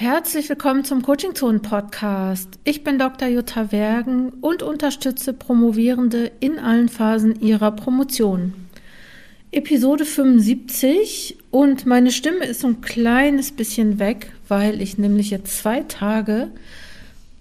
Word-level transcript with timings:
Herzlich 0.00 0.48
willkommen 0.48 0.82
zum 0.82 1.02
Coaching 1.02 1.34
Zone 1.34 1.58
Podcast. 1.58 2.48
Ich 2.64 2.84
bin 2.84 2.98
Dr. 2.98 3.28
Jutta 3.28 3.70
Wergen 3.70 4.30
und 4.40 4.62
unterstütze 4.62 5.34
Promovierende 5.34 6.32
in 6.40 6.58
allen 6.58 6.88
Phasen 6.88 7.38
ihrer 7.42 7.70
Promotion. 7.72 8.54
Episode 9.52 10.06
75 10.06 11.36
und 11.50 11.84
meine 11.84 12.12
Stimme 12.12 12.46
ist 12.46 12.62
so 12.62 12.68
ein 12.68 12.80
kleines 12.80 13.52
bisschen 13.52 13.98
weg, 13.98 14.32
weil 14.48 14.80
ich 14.80 14.96
nämlich 14.96 15.28
jetzt 15.28 15.58
zwei 15.58 15.82
Tage 15.82 16.48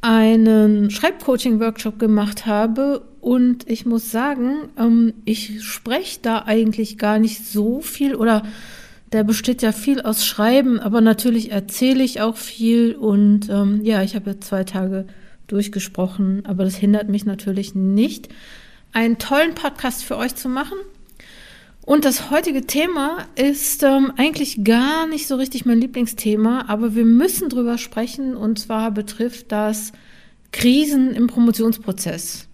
einen 0.01 0.91
Schreibcoaching-Workshop 0.91 1.97
gemacht 1.97 2.45
habe 2.45 3.05
und 3.21 3.69
ich 3.69 3.85
muss 3.85 4.11
sagen, 4.11 4.67
ähm, 4.77 5.13
ich 5.23 5.63
spreche 5.63 6.19
da 6.21 6.43
eigentlich 6.45 6.97
gar 6.97 7.19
nicht 7.19 7.45
so 7.45 7.79
viel 7.79 8.15
oder 8.15 8.43
der 9.11 9.23
besteht 9.23 9.61
ja 9.61 9.71
viel 9.71 10.01
aus 10.01 10.25
Schreiben, 10.25 10.79
aber 10.79 11.01
natürlich 11.01 11.51
erzähle 11.51 12.03
ich 12.03 12.21
auch 12.21 12.37
viel 12.37 12.95
und 12.95 13.49
ähm, 13.49 13.81
ja, 13.83 14.03
ich 14.03 14.15
habe 14.15 14.31
jetzt 14.31 14.47
zwei 14.47 14.63
Tage 14.63 15.07
durchgesprochen, 15.47 16.45
aber 16.45 16.63
das 16.63 16.75
hindert 16.75 17.09
mich 17.09 17.25
natürlich 17.25 17.73
nicht, 17.73 18.29
einen 18.93 19.17
tollen 19.17 19.55
Podcast 19.55 20.03
für 20.03 20.17
euch 20.17 20.35
zu 20.35 20.49
machen. 20.49 20.77
Und 21.81 22.05
das 22.05 22.29
heutige 22.29 22.67
Thema 22.67 23.25
ist 23.35 23.81
ähm, 23.81 24.13
eigentlich 24.15 24.63
gar 24.63 25.07
nicht 25.07 25.27
so 25.27 25.35
richtig 25.37 25.65
mein 25.65 25.81
Lieblingsthema, 25.81 26.65
aber 26.67 26.93
wir 26.93 27.05
müssen 27.05 27.49
drüber 27.49 27.79
sprechen 27.79 28.35
und 28.35 28.59
zwar 28.59 28.91
betrifft 28.91 29.51
das 29.51 29.91
Krisen 30.51 31.15
im 31.15 31.25
Promotionsprozess. 31.25 32.48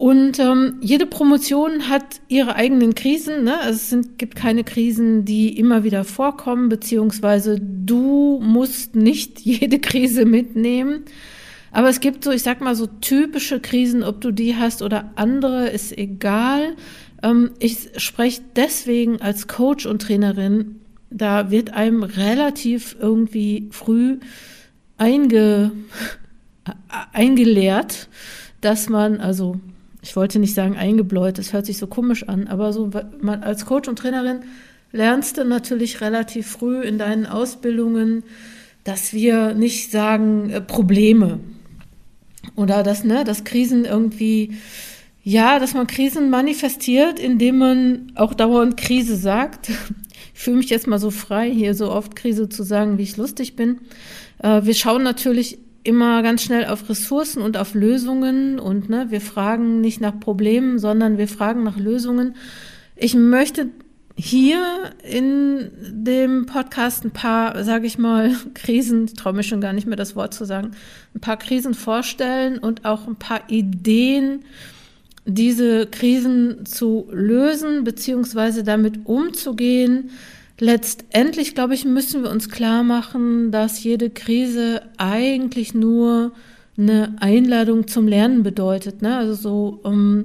Und 0.00 0.38
ähm, 0.38 0.78
jede 0.80 1.04
Promotion 1.04 1.90
hat 1.90 2.22
ihre 2.28 2.54
eigenen 2.54 2.94
Krisen. 2.94 3.44
Ne? 3.44 3.60
Also 3.60 3.76
es 3.76 3.90
sind, 3.90 4.18
gibt 4.18 4.34
keine 4.34 4.64
Krisen, 4.64 5.26
die 5.26 5.58
immer 5.58 5.84
wieder 5.84 6.04
vorkommen, 6.04 6.70
beziehungsweise 6.70 7.60
du 7.60 8.40
musst 8.42 8.96
nicht 8.96 9.40
jede 9.40 9.78
Krise 9.78 10.24
mitnehmen. 10.24 11.04
Aber 11.70 11.90
es 11.90 12.00
gibt 12.00 12.24
so, 12.24 12.30
ich 12.30 12.42
sag 12.42 12.62
mal, 12.62 12.74
so 12.74 12.86
typische 12.86 13.60
Krisen, 13.60 14.02
ob 14.02 14.22
du 14.22 14.30
die 14.30 14.56
hast 14.56 14.80
oder 14.80 15.10
andere, 15.16 15.68
ist 15.68 15.98
egal. 15.98 16.76
Ähm, 17.22 17.50
ich 17.58 17.90
spreche 17.98 18.40
deswegen 18.56 19.20
als 19.20 19.48
Coach 19.48 19.84
und 19.84 20.00
Trainerin, 20.00 20.76
da 21.10 21.50
wird 21.50 21.74
einem 21.74 22.04
relativ 22.04 22.96
irgendwie 22.98 23.68
früh 23.70 24.16
einge, 24.96 25.72
eingelehrt, 27.12 28.08
dass 28.62 28.88
man, 28.88 29.20
also 29.20 29.60
ich 30.02 30.16
wollte 30.16 30.38
nicht 30.38 30.54
sagen 30.54 30.76
eingebläut, 30.76 31.38
das 31.38 31.52
hört 31.52 31.66
sich 31.66 31.78
so 31.78 31.86
komisch 31.86 32.28
an, 32.28 32.46
aber 32.48 32.72
so 32.72 32.90
man 33.20 33.42
als 33.42 33.66
Coach 33.66 33.88
und 33.88 33.98
Trainerin 33.98 34.40
lernst 34.92 35.38
du 35.38 35.44
natürlich 35.44 36.00
relativ 36.00 36.46
früh 36.46 36.82
in 36.82 36.98
deinen 36.98 37.26
Ausbildungen, 37.26 38.24
dass 38.84 39.12
wir 39.12 39.54
nicht 39.54 39.90
sagen 39.90 40.50
äh, 40.50 40.60
Probleme 40.60 41.40
oder 42.56 42.82
dass 42.82 43.04
ne, 43.04 43.24
dass 43.24 43.44
Krisen 43.44 43.84
irgendwie 43.84 44.56
ja, 45.22 45.58
dass 45.58 45.74
man 45.74 45.86
Krisen 45.86 46.30
manifestiert, 46.30 47.18
indem 47.18 47.58
man 47.58 48.12
auch 48.14 48.34
dauernd 48.34 48.76
Krise 48.76 49.16
sagt. 49.16 49.70
Ich 50.32 50.44
fühle 50.44 50.56
mich 50.56 50.70
jetzt 50.70 50.86
mal 50.86 50.98
so 50.98 51.10
frei, 51.10 51.50
hier 51.50 51.74
so 51.74 51.90
oft 51.90 52.16
Krise 52.16 52.48
zu 52.48 52.62
sagen, 52.62 52.96
wie 52.96 53.02
ich 53.02 53.18
lustig 53.18 53.56
bin. 53.56 53.80
Äh, 54.42 54.64
wir 54.64 54.72
schauen 54.72 55.02
natürlich 55.02 55.58
immer 55.82 56.22
ganz 56.22 56.42
schnell 56.42 56.66
auf 56.66 56.88
Ressourcen 56.88 57.42
und 57.42 57.56
auf 57.56 57.74
Lösungen 57.74 58.58
und 58.58 58.88
ne, 58.88 59.06
wir 59.10 59.20
fragen 59.20 59.80
nicht 59.80 60.00
nach 60.00 60.18
Problemen, 60.18 60.78
sondern 60.78 61.18
wir 61.18 61.28
fragen 61.28 61.62
nach 61.62 61.78
Lösungen. 61.78 62.36
Ich 62.96 63.14
möchte 63.14 63.68
hier 64.16 64.92
in 65.02 65.70
dem 65.90 66.44
Podcast 66.46 67.04
ein 67.04 67.10
paar, 67.10 67.64
sage 67.64 67.86
ich 67.86 67.98
mal, 67.98 68.34
Krisen, 68.54 69.06
ich 69.06 69.14
traue 69.14 69.32
mir 69.32 69.42
schon 69.42 69.60
gar 69.60 69.72
nicht 69.72 69.86
mehr 69.86 69.96
das 69.96 70.16
Wort 70.16 70.34
zu 70.34 70.44
sagen, 70.44 70.72
ein 71.14 71.20
paar 71.20 71.38
Krisen 71.38 71.74
vorstellen 71.74 72.58
und 72.58 72.84
auch 72.84 73.06
ein 73.06 73.16
paar 73.16 73.48
Ideen, 73.48 74.44
diese 75.24 75.86
Krisen 75.86 76.66
zu 76.66 77.08
lösen 77.10 77.84
beziehungsweise 77.84 78.64
damit 78.64 79.06
umzugehen, 79.06 80.10
letztendlich, 80.60 81.54
glaube 81.54 81.74
ich, 81.74 81.84
müssen 81.84 82.22
wir 82.22 82.30
uns 82.30 82.48
klar 82.48 82.82
machen, 82.82 83.50
dass 83.50 83.82
jede 83.82 84.10
Krise 84.10 84.82
eigentlich 84.98 85.74
nur 85.74 86.32
eine 86.78 87.16
Einladung 87.20 87.88
zum 87.88 88.06
Lernen 88.06 88.42
bedeutet. 88.42 89.02
Ne? 89.02 89.16
Also 89.16 89.34
so, 89.34 89.80
um, 89.82 89.92
ähm, 89.92 90.24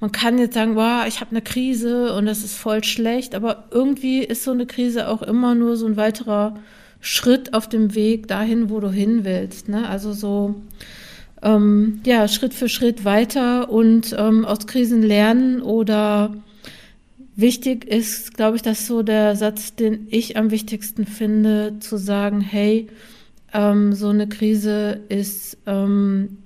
man 0.00 0.12
kann 0.12 0.38
jetzt 0.38 0.54
sagen, 0.54 0.76
wow, 0.76 1.06
ich 1.06 1.20
habe 1.20 1.30
eine 1.30 1.40
Krise 1.40 2.12
und 2.14 2.26
das 2.26 2.44
ist 2.44 2.56
voll 2.56 2.84
schlecht, 2.84 3.34
aber 3.34 3.64
irgendwie 3.70 4.18
ist 4.18 4.44
so 4.44 4.50
eine 4.50 4.66
Krise 4.66 5.08
auch 5.08 5.22
immer 5.22 5.54
nur 5.54 5.76
so 5.76 5.86
ein 5.86 5.96
weiterer 5.96 6.58
Schritt 7.00 7.54
auf 7.54 7.68
dem 7.68 7.94
Weg 7.94 8.28
dahin, 8.28 8.68
wo 8.68 8.80
du 8.80 8.90
hin 8.90 9.24
willst. 9.24 9.68
Ne? 9.68 9.88
Also 9.88 10.12
so, 10.12 10.56
ähm, 11.42 12.00
ja, 12.04 12.28
Schritt 12.28 12.52
für 12.52 12.68
Schritt 12.68 13.04
weiter 13.04 13.70
und 13.70 14.14
ähm, 14.18 14.44
aus 14.44 14.66
Krisen 14.66 15.02
lernen 15.02 15.62
oder 15.62 16.34
Wichtig 17.36 17.84
ist, 17.84 18.34
glaube 18.34 18.56
ich, 18.56 18.62
dass 18.62 18.86
so 18.86 19.02
der 19.02 19.34
Satz, 19.34 19.74
den 19.74 20.06
ich 20.10 20.36
am 20.36 20.50
wichtigsten 20.50 21.04
finde, 21.04 21.76
zu 21.80 21.96
sagen, 21.96 22.40
hey, 22.40 22.86
ähm, 23.52 23.92
so 23.92 24.08
eine 24.08 24.28
Krise 24.28 25.00
ist, 25.08 25.58
ähm, 25.66 26.38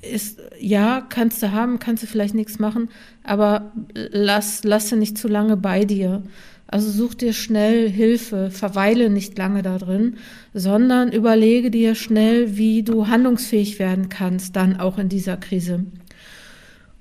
ist, 0.00 0.40
ja, 0.60 1.00
kannst 1.08 1.42
du 1.42 1.52
haben, 1.52 1.78
kannst 1.78 2.02
du 2.02 2.06
vielleicht 2.06 2.34
nichts 2.34 2.58
machen, 2.58 2.88
aber 3.24 3.72
lass, 3.94 4.62
lass 4.64 4.88
sie 4.88 4.96
nicht 4.96 5.18
zu 5.18 5.28
lange 5.28 5.56
bei 5.56 5.84
dir. 5.84 6.22
Also 6.68 6.90
such 6.90 7.14
dir 7.14 7.32
schnell 7.32 7.90
Hilfe, 7.90 8.50
verweile 8.50 9.08
nicht 9.08 9.38
lange 9.38 9.62
da 9.62 9.78
drin, 9.78 10.16
sondern 10.52 11.10
überlege 11.10 11.70
dir 11.70 11.94
schnell, 11.94 12.58
wie 12.58 12.82
du 12.82 13.08
handlungsfähig 13.08 13.78
werden 13.78 14.10
kannst, 14.10 14.54
dann 14.54 14.78
auch 14.78 14.98
in 14.98 15.08
dieser 15.08 15.38
Krise. 15.38 15.84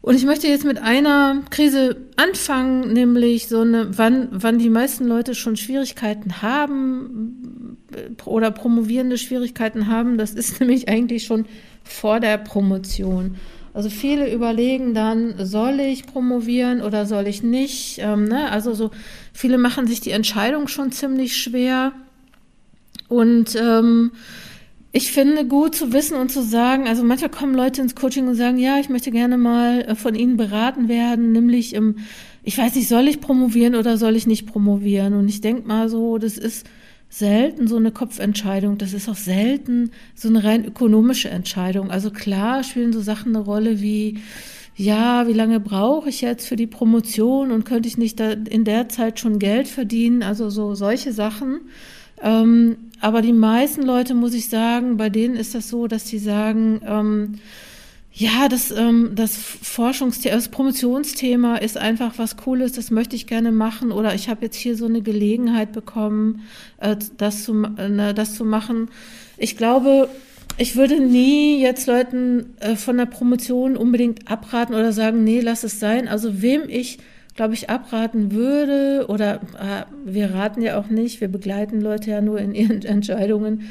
Und 0.08 0.16
ich 0.16 0.24
möchte 0.24 0.48
jetzt 0.48 0.64
mit 0.64 0.78
einer 0.78 1.42
Krise 1.50 1.98
anfangen, 2.16 2.94
nämlich 2.94 3.50
so 3.50 3.60
eine, 3.60 3.98
wann, 3.98 4.30
wann 4.32 4.58
die 4.58 4.70
meisten 4.70 5.06
Leute 5.06 5.36
schon 5.36 5.58
Schwierigkeiten 5.58 6.42
haben 6.42 7.78
äh, 7.92 8.24
oder 8.24 8.52
promovierende 8.52 9.18
Schwierigkeiten 9.18 9.88
haben. 9.88 10.18
Das 10.18 10.32
ist 10.32 10.60
nämlich 10.62 10.88
eigentlich 10.88 11.26
schon 11.26 11.46
vor 11.84 12.22
der 12.22 12.38
Promotion. 12.38 13.36
Also 13.74 13.90
viele 13.90 14.34
überlegen 14.34 14.94
dann, 14.94 15.46
soll 15.46 15.82
ich 15.82 16.06
promovieren 16.06 16.82
oder 16.82 17.06
soll 17.06 17.28
ich 17.28 17.44
nicht? 17.44 17.98
Ähm, 18.00 18.30
ne? 18.30 18.50
Also 18.50 18.74
so 18.74 18.92
viele 19.34 19.58
machen 19.58 19.88
sich 19.88 20.00
die 20.00 20.12
Entscheidung 20.12 20.70
schon 20.70 20.94
ziemlich 20.94 21.36
schwer 21.36 21.92
und 23.10 23.58
ähm, 23.62 24.12
ich 24.98 25.12
finde 25.12 25.46
gut 25.46 25.76
zu 25.76 25.94
wissen 25.94 26.18
und 26.18 26.32
zu 26.32 26.42
sagen, 26.42 26.88
also 26.88 27.04
manchmal 27.04 27.30
kommen 27.30 27.54
Leute 27.54 27.84
ins 27.84 27.94
Coaching 27.94 28.28
und 28.28 28.34
sagen, 28.34 28.58
ja, 28.58 28.80
ich 28.80 28.90
möchte 28.90 29.12
gerne 29.12 29.38
mal 29.38 29.82
äh, 29.82 29.96
von 29.96 30.16
Ihnen 30.16 30.38
beraten 30.38 30.88
werden, 30.88 31.34
nämlich 31.34 31.76
im, 31.76 31.98
ich 32.42 32.58
weiß 32.58 32.74
nicht, 32.74 32.88
soll 32.88 33.08
ich 33.08 33.22
promovieren 33.22 33.76
oder 33.76 33.98
soll 33.98 34.16
ich 34.16 34.26
nicht 34.26 34.48
promovieren? 34.48 35.14
Und 35.14 35.30
ich 35.30 35.40
denke 35.40 35.68
mal 35.68 35.88
so, 35.88 36.18
das 36.18 36.40
ist 36.40 36.66
selten 37.10 37.68
so 37.68 37.78
eine 37.78 37.92
Kopfentscheidung, 37.92 38.80
das 38.80 38.94
ist 38.94 39.08
auch 39.08 39.16
selten 39.16 39.92
so 40.16 40.30
eine 40.30 40.44
rein 40.44 40.66
ökonomische 40.66 41.30
Entscheidung. 41.30 41.92
Also 41.92 42.10
klar 42.10 42.64
spielen 42.64 42.92
so 42.92 43.00
Sachen 43.00 43.36
eine 43.36 43.46
Rolle 43.46 43.80
wie, 43.80 44.18
ja, 44.76 45.28
wie 45.28 45.34
lange 45.34 45.60
brauche 45.60 46.10
ich 46.10 46.22
jetzt 46.22 46.48
für 46.48 46.56
die 46.56 46.66
Promotion 46.66 47.52
und 47.52 47.66
könnte 47.66 47.88
ich 47.88 48.00
nicht 48.00 48.20
in 48.20 48.64
der 48.64 48.90
Zeit 48.90 49.20
schon 49.20 49.38
Geld 49.38 49.68
verdienen? 49.68 50.24
Also 50.24 50.50
so 50.50 50.74
solche 50.74 51.14
Sachen. 51.14 51.62
Ähm, 52.22 52.78
aber 53.00 53.22
die 53.22 53.34
meisten 53.34 53.84
Leute, 53.84 54.14
muss 54.14 54.34
ich 54.34 54.50
sagen, 54.50 54.98
bei 54.98 55.10
denen 55.10 55.36
ist 55.36 55.54
das 55.54 55.70
so, 55.70 55.88
dass 55.88 56.08
sie 56.08 56.20
sagen, 56.20 56.82
ähm, 56.86 57.40
ja, 58.12 58.50
das, 58.50 58.72
ähm, 58.72 59.12
das 59.14 59.38
Forschungsthema, 59.38 60.36
das 60.36 60.50
Promotionsthema 60.50 61.58
ist 61.58 61.78
einfach 61.78 62.14
was 62.18 62.36
Cooles, 62.36 62.72
das 62.72 62.90
möchte 62.90 63.16
ich 63.16 63.28
gerne 63.28 63.52
machen 63.52 63.92
oder 63.92 64.16
ich 64.16 64.28
habe 64.28 64.46
jetzt 64.46 64.56
hier 64.56 64.76
so 64.76 64.86
eine 64.86 65.04
Gelegenheit 65.04 65.72
bekommen, 65.72 66.42
äh, 66.80 66.96
das, 67.18 67.44
zu, 67.44 67.64
äh, 67.78 68.16
das 68.16 68.34
zu 68.34 68.44
machen. 68.44 68.90
Ich 69.38 69.56
glaube, 69.56 70.10
ich 70.58 70.76
würde 70.76 71.00
nie 71.00 71.62
jetzt 71.62 71.86
Leuten 71.86 72.56
äh, 72.60 72.76
von 72.76 72.98
der 72.98 73.06
Promotion 73.06 73.78
unbedingt 73.78 74.32
abraten 74.32 74.74
oder 74.74 74.92
sagen, 74.92 75.24
nee, 75.24 75.40
lass 75.42 75.64
es 75.64 75.80
sein. 75.80 76.08
Also 76.08 76.42
wem 76.42 76.64
ich 76.68 76.98
glaube 77.38 77.54
ich, 77.54 77.70
abraten 77.70 78.34
würde, 78.34 79.06
oder 79.08 79.36
äh, 79.36 79.86
wir 80.04 80.34
raten 80.34 80.62
ja 80.62 80.78
auch 80.78 80.90
nicht, 80.90 81.22
wir 81.22 81.30
begleiten 81.30 81.80
Leute 81.80 82.12
ja 82.12 82.20
nur 82.20 82.40
in 82.40 82.54
ihren 82.54 82.82
Entscheidungen. 82.84 83.70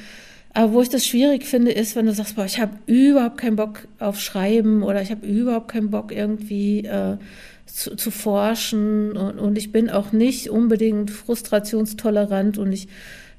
Aber 0.55 0.73
wo 0.73 0.81
ich 0.81 0.89
das 0.89 1.05
schwierig 1.05 1.45
finde, 1.45 1.73
ist, 1.73 1.97
wenn 1.97 2.07
du 2.07 2.15
sagst, 2.15 2.37
boah, 2.37 2.47
ich 2.47 2.59
habe 2.59 2.79
überhaupt 2.87 3.37
keinen 3.37 3.57
Bock 3.57 3.87
auf 3.99 4.19
Schreiben 4.19 4.83
oder 4.83 5.03
ich 5.03 5.11
habe 5.11 5.27
überhaupt 5.27 5.69
keinen 5.69 5.91
Bock 5.91 6.13
irgendwie 6.13 6.87
äh, 6.87 7.19
zu, 7.67 7.95
zu, 7.97 8.11
forschen 8.11 9.15
und, 9.17 9.39
und 9.39 9.59
ich 9.59 9.73
bin 9.73 9.91
auch 9.91 10.13
nicht 10.13 10.49
unbedingt 10.49 11.11
frustrationstolerant 11.11 12.57
und 12.57 12.73
ich 12.73 12.89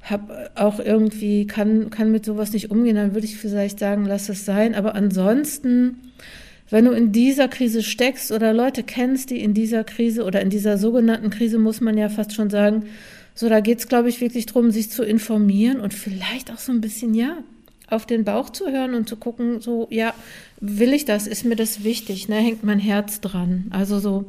habe 0.04 0.52
auch 0.56 0.80
irgendwie, 0.80 1.48
kann, 1.48 1.90
kann 1.90 2.12
mit 2.12 2.26
sowas 2.26 2.54
nicht 2.54 2.70
umgehen, 2.70 2.96
dann 2.96 3.16
würde 3.16 3.26
ich 3.26 3.38
vielleicht 3.38 3.80
sagen, 3.80 4.06
lass 4.06 4.30
es 4.30 4.46
sein. 4.46 4.76
Aber 4.76 4.94
ansonsten 4.94 5.98
wenn 6.70 6.86
du 6.86 6.92
in 6.92 7.12
dieser 7.12 7.48
Krise 7.48 7.82
steckst 7.84 8.32
oder 8.32 8.54
Leute 8.54 8.84
kennst, 8.84 9.30
die 9.30 9.42
in 9.42 9.54
dieser 9.54 9.84
Krise 9.84 10.24
oder 10.24 10.42
in 10.42 10.50
dieser 10.50 10.78
sogenannten 10.78 11.30
Krise, 11.30 11.58
muss 11.58 11.82
man 11.82 11.98
ja 11.98 12.10
fast 12.10 12.34
schon 12.34 12.50
sagen, 12.50 12.84
So, 13.38 13.50
da 13.50 13.60
geht 13.60 13.78
es, 13.78 13.88
glaube 13.88 14.10
ich, 14.10 14.20
wirklich 14.20 14.48
darum, 14.48 14.72
sich 14.72 14.90
zu 14.90 15.04
informieren 15.04 15.80
und 15.80 15.94
vielleicht 15.94 16.52
auch 16.52 16.58
so 16.58 16.72
ein 16.72 16.82
bisschen, 16.82 17.14
ja, 17.14 17.38
auf 17.88 18.08
den 18.08 18.24
Bauch 18.24 18.50
zu 18.50 18.68
hören 18.68 18.96
und 18.96 19.08
zu 19.08 19.16
gucken, 19.16 19.62
so, 19.62 19.88
ja, 19.92 20.16
will 20.60 20.92
ich 20.92 21.06
das? 21.06 21.28
Ist 21.28 21.46
mir 21.46 21.56
das 21.56 21.84
wichtig? 21.84 22.28
Ne? 22.28 22.36
Hängt 22.38 22.64
mein 22.64 22.80
Herz 22.80 23.22
dran? 23.22 23.68
Also 23.70 24.00
so 24.00 24.26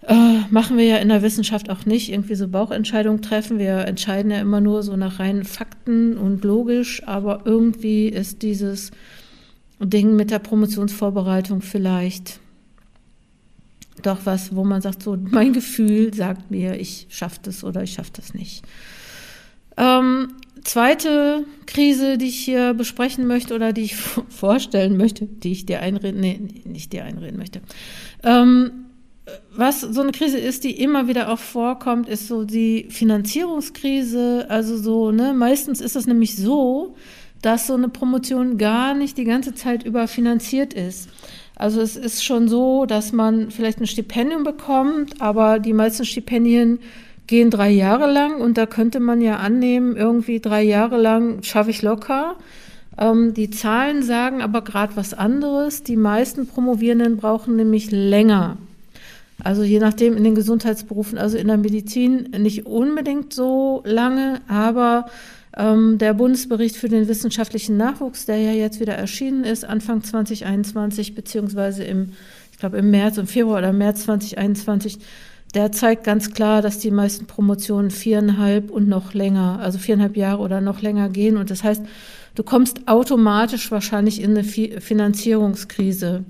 äh, 0.00 0.38
machen 0.50 0.78
wir 0.78 0.84
ja 0.84 0.96
in 0.96 1.10
der 1.10 1.20
Wissenschaft 1.20 1.68
auch 1.68 1.84
nicht 1.84 2.10
irgendwie 2.10 2.36
so 2.36 2.48
Bauchentscheidungen 2.48 3.20
treffen. 3.20 3.58
Wir 3.58 3.84
entscheiden 3.86 4.30
ja 4.30 4.40
immer 4.40 4.62
nur 4.62 4.82
so 4.82 4.96
nach 4.96 5.18
reinen 5.20 5.44
Fakten 5.44 6.16
und 6.16 6.42
logisch, 6.42 7.02
aber 7.06 7.42
irgendwie 7.44 8.08
ist 8.08 8.40
dieses 8.42 8.92
Ding 9.86 10.16
mit 10.16 10.30
der 10.30 10.38
Promotionsvorbereitung 10.38 11.60
vielleicht 11.60 12.40
doch 14.02 14.20
was, 14.24 14.54
wo 14.54 14.64
man 14.64 14.82
sagt, 14.82 15.02
so 15.02 15.16
mein 15.16 15.52
Gefühl 15.52 16.12
sagt 16.12 16.50
mir, 16.50 16.78
ich 16.78 17.06
schaffe 17.10 17.40
das 17.42 17.64
oder 17.64 17.82
ich 17.82 17.92
schaffe 17.92 18.10
das 18.14 18.34
nicht. 18.34 18.64
Ähm, 19.76 20.34
zweite 20.62 21.44
Krise, 21.66 22.18
die 22.18 22.26
ich 22.26 22.38
hier 22.38 22.74
besprechen 22.74 23.26
möchte 23.26 23.54
oder 23.54 23.72
die 23.72 23.82
ich 23.82 23.96
vorstellen 24.28 24.96
möchte, 24.96 25.26
die 25.26 25.52
ich 25.52 25.66
dir 25.66 25.80
einreden, 25.80 26.20
nee, 26.20 26.40
nicht 26.64 26.92
dir 26.92 27.04
einreden 27.04 27.38
möchte. 27.38 27.60
Ähm, 28.22 28.84
was 29.56 29.80
so 29.80 30.02
eine 30.02 30.12
Krise 30.12 30.38
ist, 30.38 30.64
die 30.64 30.78
immer 30.82 31.08
wieder 31.08 31.32
auch 31.32 31.38
vorkommt, 31.38 32.08
ist 32.08 32.28
so 32.28 32.44
die 32.44 32.88
Finanzierungskrise. 32.90 34.46
Also 34.50 34.76
so, 34.76 35.12
ne, 35.12 35.32
meistens 35.32 35.80
ist 35.80 35.96
es 35.96 36.06
nämlich 36.06 36.36
so, 36.36 36.94
dass 37.44 37.66
so 37.66 37.74
eine 37.74 37.88
Promotion 37.88 38.58
gar 38.58 38.94
nicht 38.94 39.18
die 39.18 39.24
ganze 39.24 39.54
Zeit 39.54 39.84
über 39.84 40.08
finanziert 40.08 40.72
ist. 40.72 41.08
Also 41.56 41.80
es 41.80 41.96
ist 41.96 42.24
schon 42.24 42.48
so, 42.48 42.86
dass 42.86 43.12
man 43.12 43.50
vielleicht 43.50 43.80
ein 43.80 43.86
Stipendium 43.86 44.44
bekommt, 44.44 45.20
aber 45.20 45.58
die 45.58 45.72
meisten 45.72 46.04
Stipendien 46.04 46.80
gehen 47.26 47.50
drei 47.50 47.70
Jahre 47.70 48.10
lang 48.10 48.40
und 48.40 48.58
da 48.58 48.66
könnte 48.66 49.00
man 49.00 49.20
ja 49.20 49.36
annehmen, 49.36 49.96
irgendwie 49.96 50.40
drei 50.40 50.62
Jahre 50.62 51.00
lang 51.00 51.42
schaffe 51.42 51.70
ich 51.70 51.82
locker. 51.82 52.36
Ähm, 52.98 53.34
die 53.34 53.50
Zahlen 53.50 54.02
sagen 54.02 54.42
aber 54.42 54.62
gerade 54.62 54.96
was 54.96 55.14
anderes. 55.14 55.82
Die 55.82 55.96
meisten 55.96 56.46
Promovierenden 56.46 57.16
brauchen 57.16 57.56
nämlich 57.56 57.90
länger. 57.90 58.56
Also 59.42 59.62
je 59.62 59.80
nachdem 59.80 60.16
in 60.16 60.24
den 60.24 60.34
Gesundheitsberufen, 60.34 61.18
also 61.18 61.36
in 61.36 61.48
der 61.48 61.56
Medizin 61.56 62.30
nicht 62.38 62.66
unbedingt 62.66 63.32
so 63.32 63.82
lange, 63.84 64.40
aber 64.48 65.06
ähm, 65.56 65.98
der 65.98 66.14
Bundesbericht 66.14 66.76
für 66.76 66.88
den 66.88 67.08
wissenschaftlichen 67.08 67.76
Nachwuchs, 67.76 68.26
der 68.26 68.38
ja 68.38 68.52
jetzt 68.52 68.80
wieder 68.80 68.94
erschienen 68.94 69.44
ist, 69.44 69.64
Anfang 69.64 70.02
2021, 70.02 71.14
beziehungsweise 71.14 71.84
im, 71.84 72.12
ich 72.52 72.58
glaube 72.58 72.78
im 72.78 72.90
März, 72.90 73.18
im 73.18 73.26
Februar 73.26 73.58
oder 73.58 73.72
März 73.72 74.04
2021, 74.04 74.98
der 75.54 75.70
zeigt 75.70 76.02
ganz 76.02 76.32
klar, 76.32 76.62
dass 76.62 76.78
die 76.78 76.90
meisten 76.90 77.26
Promotionen 77.26 77.90
viereinhalb 77.92 78.70
und 78.70 78.88
noch 78.88 79.14
länger, 79.14 79.60
also 79.60 79.78
viereinhalb 79.78 80.16
Jahre 80.16 80.42
oder 80.42 80.60
noch 80.60 80.82
länger 80.82 81.08
gehen. 81.08 81.36
Und 81.36 81.50
das 81.50 81.62
heißt, 81.62 81.82
du 82.34 82.42
kommst 82.42 82.88
automatisch 82.88 83.70
wahrscheinlich 83.70 84.20
in 84.20 84.32
eine 84.32 84.42
Finanzierungskrise. 84.42 86.24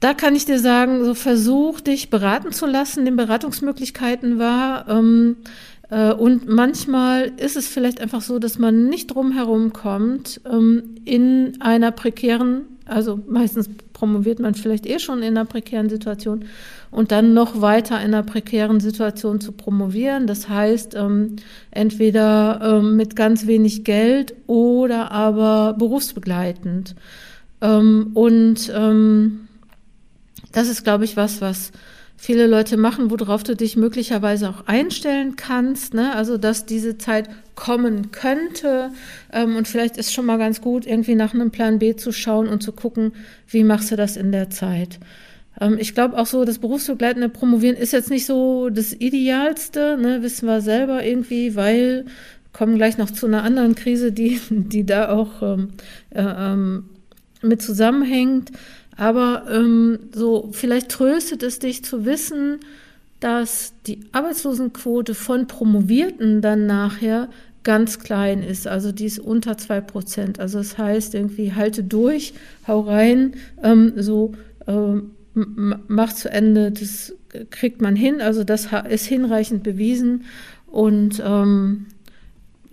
Da 0.00 0.14
kann 0.14 0.36
ich 0.36 0.44
dir 0.44 0.60
sagen, 0.60 1.04
so 1.04 1.14
versuch 1.14 1.80
dich 1.80 2.10
beraten 2.10 2.52
zu 2.52 2.66
lassen, 2.66 3.04
den 3.04 3.16
Beratungsmöglichkeiten 3.16 4.38
war. 4.38 4.88
Ähm, 4.88 5.36
äh, 5.42 5.77
und 6.12 6.48
manchmal 6.48 7.32
ist 7.38 7.56
es 7.56 7.66
vielleicht 7.66 8.00
einfach 8.00 8.20
so, 8.20 8.38
dass 8.38 8.58
man 8.58 8.88
nicht 8.88 9.14
drum 9.14 9.32
herum 9.32 9.72
kommt, 9.72 10.40
ähm, 10.50 10.96
in 11.04 11.60
einer 11.60 11.92
prekären, 11.92 12.62
also 12.84 13.18
meistens 13.26 13.70
promoviert 13.94 14.38
man 14.38 14.54
vielleicht 14.54 14.86
eh 14.86 14.98
schon 14.98 15.22
in 15.22 15.36
einer 15.36 15.46
prekären 15.46 15.88
Situation 15.88 16.44
und 16.90 17.10
dann 17.10 17.32
noch 17.32 17.60
weiter 17.60 17.96
in 17.96 18.14
einer 18.14 18.22
prekären 18.22 18.80
Situation 18.80 19.40
zu 19.40 19.52
promovieren. 19.52 20.26
Das 20.26 20.48
heißt, 20.48 20.94
ähm, 20.94 21.36
entweder 21.70 22.80
mit 22.82 23.16
ganz 23.16 23.46
wenig 23.46 23.84
Geld 23.84 24.34
oder 24.46 25.10
aber 25.10 25.74
berufsbegleitend. 25.78 26.94
und 27.60 28.72
das 30.52 30.68
ist, 30.68 30.84
glaube 30.84 31.04
ich, 31.04 31.16
was, 31.16 31.40
was 31.40 31.72
viele 32.18 32.48
Leute 32.48 32.76
machen, 32.76 33.10
worauf 33.10 33.44
du 33.44 33.54
dich 33.54 33.76
möglicherweise 33.76 34.50
auch 34.50 34.66
einstellen 34.66 35.36
kannst. 35.36 35.94
Ne? 35.94 36.14
Also, 36.14 36.36
dass 36.36 36.66
diese 36.66 36.98
Zeit 36.98 37.30
kommen 37.54 38.10
könnte. 38.10 38.90
Ähm, 39.32 39.56
und 39.56 39.68
vielleicht 39.68 39.96
ist 39.96 40.12
schon 40.12 40.26
mal 40.26 40.36
ganz 40.36 40.60
gut, 40.60 40.84
irgendwie 40.84 41.14
nach 41.14 41.32
einem 41.32 41.50
Plan 41.50 41.78
B 41.78 41.96
zu 41.96 42.12
schauen 42.12 42.48
und 42.48 42.62
zu 42.62 42.72
gucken, 42.72 43.12
wie 43.46 43.64
machst 43.64 43.90
du 43.92 43.96
das 43.96 44.16
in 44.16 44.32
der 44.32 44.50
Zeit. 44.50 44.98
Ähm, 45.60 45.76
ich 45.78 45.94
glaube 45.94 46.18
auch 46.18 46.26
so, 46.26 46.44
das 46.44 46.58
berufsbegleitende 46.58 47.28
Promovieren 47.28 47.76
ist 47.76 47.92
jetzt 47.92 48.10
nicht 48.10 48.26
so 48.26 48.68
das 48.68 48.92
Idealste, 48.92 49.96
ne? 49.96 50.22
wissen 50.22 50.46
wir 50.46 50.60
selber 50.60 51.04
irgendwie, 51.04 51.54
weil 51.54 52.04
kommen 52.52 52.76
gleich 52.76 52.98
noch 52.98 53.12
zu 53.12 53.26
einer 53.26 53.44
anderen 53.44 53.76
Krise, 53.76 54.10
die, 54.10 54.40
die 54.50 54.84
da 54.84 55.10
auch 55.10 55.40
ähm, 55.42 55.68
äh, 56.10 56.22
ähm, 56.22 56.84
mit 57.42 57.62
zusammenhängt. 57.62 58.50
Aber 58.98 59.44
ähm, 59.48 60.00
so 60.12 60.50
vielleicht 60.52 60.90
tröstet 60.90 61.44
es 61.44 61.60
dich 61.60 61.84
zu 61.84 62.04
wissen, 62.04 62.58
dass 63.20 63.72
die 63.86 64.00
Arbeitslosenquote 64.12 65.14
von 65.14 65.46
Promovierten 65.46 66.42
dann 66.42 66.66
nachher 66.66 67.28
ganz 67.62 68.00
klein 68.00 68.42
ist. 68.42 68.66
Also 68.66 68.90
die 68.90 69.06
ist 69.06 69.20
unter 69.20 69.56
zwei 69.56 69.80
Prozent. 69.80 70.40
Also 70.40 70.58
das 70.58 70.78
heißt 70.78 71.14
irgendwie 71.14 71.54
halte 71.54 71.84
durch, 71.84 72.34
hau 72.66 72.80
rein, 72.80 73.34
ähm, 73.62 73.92
so 73.96 74.34
ähm, 74.66 75.12
mach 75.34 76.12
zu 76.12 76.28
Ende. 76.30 76.72
Das 76.72 77.14
kriegt 77.50 77.80
man 77.80 77.94
hin. 77.94 78.20
Also 78.20 78.42
das 78.42 78.68
ist 78.88 79.06
hinreichend 79.06 79.62
bewiesen 79.62 80.24
und 80.66 81.22
ähm, 81.24 81.86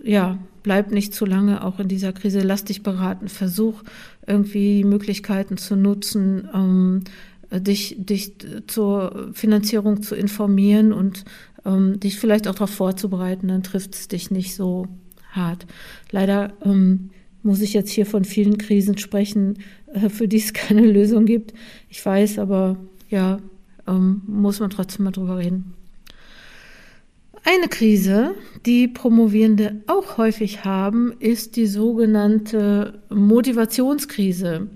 ja, 0.02 0.38
bleib 0.64 0.90
nicht 0.90 1.14
zu 1.14 1.24
lange 1.24 1.62
auch 1.62 1.78
in 1.78 1.86
dieser 1.86 2.12
Krise. 2.12 2.40
Lass 2.40 2.64
dich 2.64 2.82
beraten. 2.82 3.28
Versuch 3.28 3.84
irgendwie 4.26 4.84
Möglichkeiten 4.84 5.56
zu 5.56 5.76
nutzen, 5.76 6.48
ähm, 6.52 7.04
dich, 7.52 7.96
dich 7.98 8.34
zur 8.66 9.30
Finanzierung 9.32 10.02
zu 10.02 10.14
informieren 10.14 10.92
und 10.92 11.24
ähm, 11.64 12.00
dich 12.00 12.18
vielleicht 12.18 12.48
auch 12.48 12.54
darauf 12.54 12.70
vorzubereiten, 12.70 13.48
dann 13.48 13.62
trifft 13.62 13.94
es 13.94 14.08
dich 14.08 14.30
nicht 14.30 14.54
so 14.54 14.86
hart. 15.30 15.66
Leider 16.10 16.52
ähm, 16.64 17.10
muss 17.42 17.60
ich 17.60 17.74
jetzt 17.74 17.90
hier 17.90 18.06
von 18.06 18.24
vielen 18.24 18.58
Krisen 18.58 18.98
sprechen, 18.98 19.58
äh, 19.92 20.08
für 20.08 20.28
die 20.28 20.38
es 20.38 20.52
keine 20.52 20.86
Lösung 20.86 21.26
gibt. 21.26 21.54
Ich 21.88 22.04
weiß, 22.04 22.38
aber 22.38 22.76
ja, 23.08 23.38
ähm, 23.86 24.22
muss 24.26 24.60
man 24.60 24.70
trotzdem 24.70 25.04
mal 25.04 25.12
drüber 25.12 25.38
reden. 25.38 25.74
Eine 27.48 27.68
Krise, 27.68 28.34
die 28.66 28.88
Promovierende 28.88 29.80
auch 29.86 30.18
häufig 30.18 30.64
haben, 30.64 31.12
ist 31.20 31.54
die 31.54 31.68
sogenannte 31.68 33.00
Motivationskrise. 33.08 34.66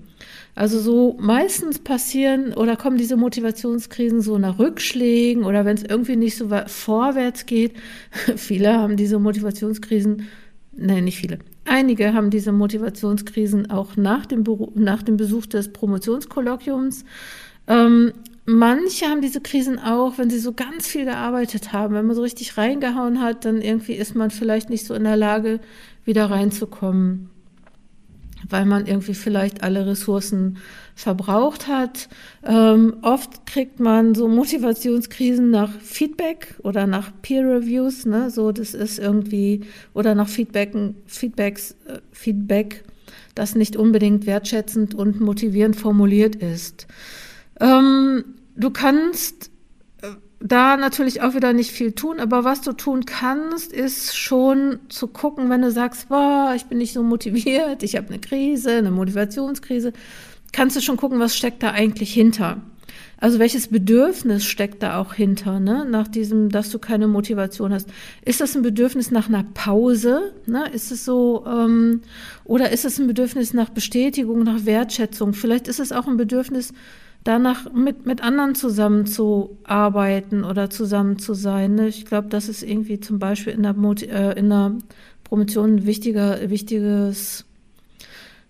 Also 0.55 0.79
so 0.79 1.17
meistens 1.19 1.79
passieren 1.79 2.53
oder 2.53 2.77
kommen 2.77 2.95
diese 2.95 3.17
Motivationskrisen 3.17 4.21
so 4.21 4.37
nach 4.37 4.57
Rückschlägen 4.57 5.43
oder 5.43 5.65
wenn 5.65 5.75
es 5.75 5.83
irgendwie 5.83 6.15
nicht 6.15 6.37
so 6.37 6.47
vorwärts 6.67 7.45
geht. 7.45 7.73
viele 8.37 8.71
haben 8.71 8.95
diese 8.95 9.19
Motivationskrisen, 9.19 10.29
nein, 10.71 11.03
nicht 11.03 11.17
viele. 11.17 11.39
Einige 11.65 12.13
haben 12.13 12.29
diese 12.29 12.53
Motivationskrisen 12.53 13.69
auch 13.69 13.97
nach 13.97 14.25
dem, 14.25 14.45
nach 14.75 15.03
dem 15.03 15.17
Besuch 15.17 15.45
des 15.45 15.73
Promotionskolloquiums. 15.73 17.03
Ähm, 17.67 18.13
manche 18.57 19.05
haben 19.05 19.21
diese 19.21 19.41
Krisen 19.41 19.79
auch, 19.79 20.17
wenn 20.17 20.29
sie 20.29 20.39
so 20.39 20.53
ganz 20.53 20.87
viel 20.87 21.05
gearbeitet 21.05 21.73
haben, 21.73 21.93
wenn 21.93 22.05
man 22.05 22.15
so 22.15 22.21
richtig 22.21 22.57
reingehauen 22.57 23.21
hat, 23.21 23.45
dann 23.45 23.61
irgendwie 23.61 23.93
ist 23.93 24.15
man 24.15 24.31
vielleicht 24.31 24.69
nicht 24.69 24.85
so 24.85 24.93
in 24.93 25.03
der 25.03 25.17
Lage, 25.17 25.59
wieder 26.03 26.29
reinzukommen, 26.31 27.29
weil 28.49 28.65
man 28.65 28.87
irgendwie 28.87 29.13
vielleicht 29.13 29.63
alle 29.63 29.85
Ressourcen 29.85 30.57
verbraucht 30.95 31.67
hat. 31.67 32.09
Ähm, 32.43 32.97
oft 33.01 33.45
kriegt 33.45 33.79
man 33.79 34.15
so 34.15 34.27
Motivationskrisen 34.27 35.51
nach 35.51 35.71
Feedback 35.79 36.55
oder 36.63 36.87
nach 36.87 37.11
Peer 37.21 37.47
Reviews, 37.47 38.05
ne? 38.05 38.29
So, 38.31 38.51
das 38.51 38.73
ist 38.73 38.99
irgendwie 38.99 39.61
oder 39.93 40.15
nach 40.15 40.27
Feedbacken, 40.27 40.95
Feedbacks, 41.05 41.75
äh, 41.87 41.99
Feedback, 42.11 42.83
das 43.35 43.55
nicht 43.55 43.75
unbedingt 43.75 44.25
wertschätzend 44.25 44.95
und 44.95 45.21
motivierend 45.21 45.75
formuliert 45.75 46.35
ist. 46.35 46.87
Ähm, 47.59 48.23
du 48.55 48.69
kannst 48.69 49.51
äh, 50.01 50.07
da 50.39 50.77
natürlich 50.77 51.21
auch 51.21 51.35
wieder 51.35 51.53
nicht 51.53 51.71
viel 51.71 51.93
tun, 51.93 52.19
aber 52.19 52.43
was 52.43 52.61
du 52.61 52.73
tun 52.73 53.05
kannst, 53.05 53.71
ist 53.73 54.15
schon 54.17 54.79
zu 54.89 55.07
gucken, 55.07 55.49
wenn 55.49 55.61
du 55.61 55.71
sagst, 55.71 56.09
boah, 56.09 56.53
ich 56.55 56.65
bin 56.65 56.77
nicht 56.77 56.93
so 56.93 57.03
motiviert, 57.03 57.83
ich 57.83 57.95
habe 57.95 58.07
eine 58.07 58.19
Krise, 58.19 58.71
eine 58.71 58.91
Motivationskrise, 58.91 59.93
kannst 60.51 60.75
du 60.75 60.81
schon 60.81 60.97
gucken, 60.97 61.19
was 61.19 61.35
steckt 61.35 61.63
da 61.63 61.71
eigentlich 61.71 62.13
hinter. 62.13 62.61
Also 63.21 63.37
welches 63.37 63.67
Bedürfnis 63.67 64.43
steckt 64.45 64.81
da 64.81 64.97
auch 64.97 65.13
hinter, 65.13 65.59
ne? 65.59 65.85
nach 65.87 66.07
diesem, 66.07 66.49
dass 66.49 66.71
du 66.71 66.79
keine 66.79 67.07
Motivation 67.07 67.71
hast? 67.71 67.87
Ist 68.25 68.41
das 68.41 68.55
ein 68.55 68.63
Bedürfnis 68.63 69.11
nach 69.11 69.29
einer 69.29 69.43
Pause? 69.43 70.33
Ne? 70.47 70.67
Ist 70.73 70.91
es 70.91 71.05
so, 71.05 71.45
ähm, 71.47 72.01
oder 72.45 72.71
ist 72.71 72.83
es 72.83 72.97
ein 72.97 73.05
Bedürfnis 73.05 73.53
nach 73.53 73.69
Bestätigung, 73.69 74.43
nach 74.43 74.65
Wertschätzung? 74.65 75.33
Vielleicht 75.33 75.67
ist 75.67 75.79
es 75.79 75.91
auch 75.91 76.07
ein 76.07 76.17
Bedürfnis 76.17 76.73
danach 77.23 77.71
mit, 77.73 78.05
mit 78.05 78.23
anderen 78.23 78.55
zusammenzuarbeiten 78.55 80.43
oder 80.43 80.69
zusammen 80.69 81.19
zu 81.19 81.33
sein. 81.33 81.75
Ne? 81.75 81.87
Ich 81.87 82.05
glaube, 82.05 82.29
das 82.29 82.49
ist 82.49 82.63
irgendwie 82.63 82.99
zum 82.99 83.19
Beispiel 83.19 83.53
in 83.53 83.63
der, 83.63 83.75
äh, 84.09 84.39
in 84.39 84.49
der 84.49 84.73
Promotion 85.23 85.75
ein 85.75 85.85
wichtiger, 85.85 86.49
wichtiges, 86.49 87.45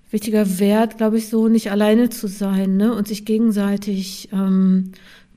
wichtiger 0.10 0.60
Wert, 0.60 0.98
glaube 0.98 1.18
ich, 1.18 1.30
so 1.30 1.48
nicht 1.48 1.72
alleine 1.72 2.10
zu 2.10 2.28
sein 2.28 2.78
ne? 2.78 2.94
und 2.94 3.08
sich 3.08 3.26
gegenseitig 3.26 4.30
ähm, 4.32 4.92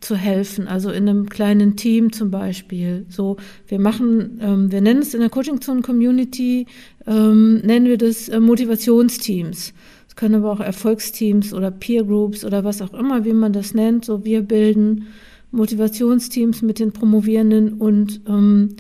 zu 0.05 0.17
helfen, 0.17 0.69
also 0.69 0.91
in 0.91 1.09
einem 1.09 1.29
kleinen 1.29 1.77
Team 1.77 2.13
zum 2.13 2.31
Beispiel. 2.31 3.07
So, 3.09 3.37
wir 3.67 3.81
machen, 3.81 4.39
ähm, 4.41 4.71
wir 4.71 4.81
nennen 4.81 5.01
es 5.01 5.15
in 5.15 5.21
der 5.21 5.31
Coaching 5.31 5.61
Zone 5.61 5.83
Community, 5.83 6.67
ähm, 7.07 7.59
nennen 7.59 7.87
wir 7.87 7.99
das 7.99 8.29
äh, 8.29 8.39
Motivationsteams. 8.39 9.73
Es 10.15 10.21
können 10.21 10.37
aber 10.37 10.53
auch 10.53 10.61
Erfolgsteams 10.61 11.53
oder 11.53 11.73
Peer 11.73 12.05
Groups 12.05 12.45
oder 12.45 12.63
was 12.63 12.81
auch 12.81 12.95
immer, 12.95 13.25
wie 13.25 13.33
man 13.33 13.53
das 13.53 13.75
nennt. 13.75 14.05
So, 14.05 14.25
wir 14.25 14.43
bilden 14.43 15.09
Motivationsteams 15.51 16.63
mit 16.63 16.79
den 16.79 16.93
Promovierenden 16.93 17.73
und 17.73 18.21
ähm, 18.29 18.77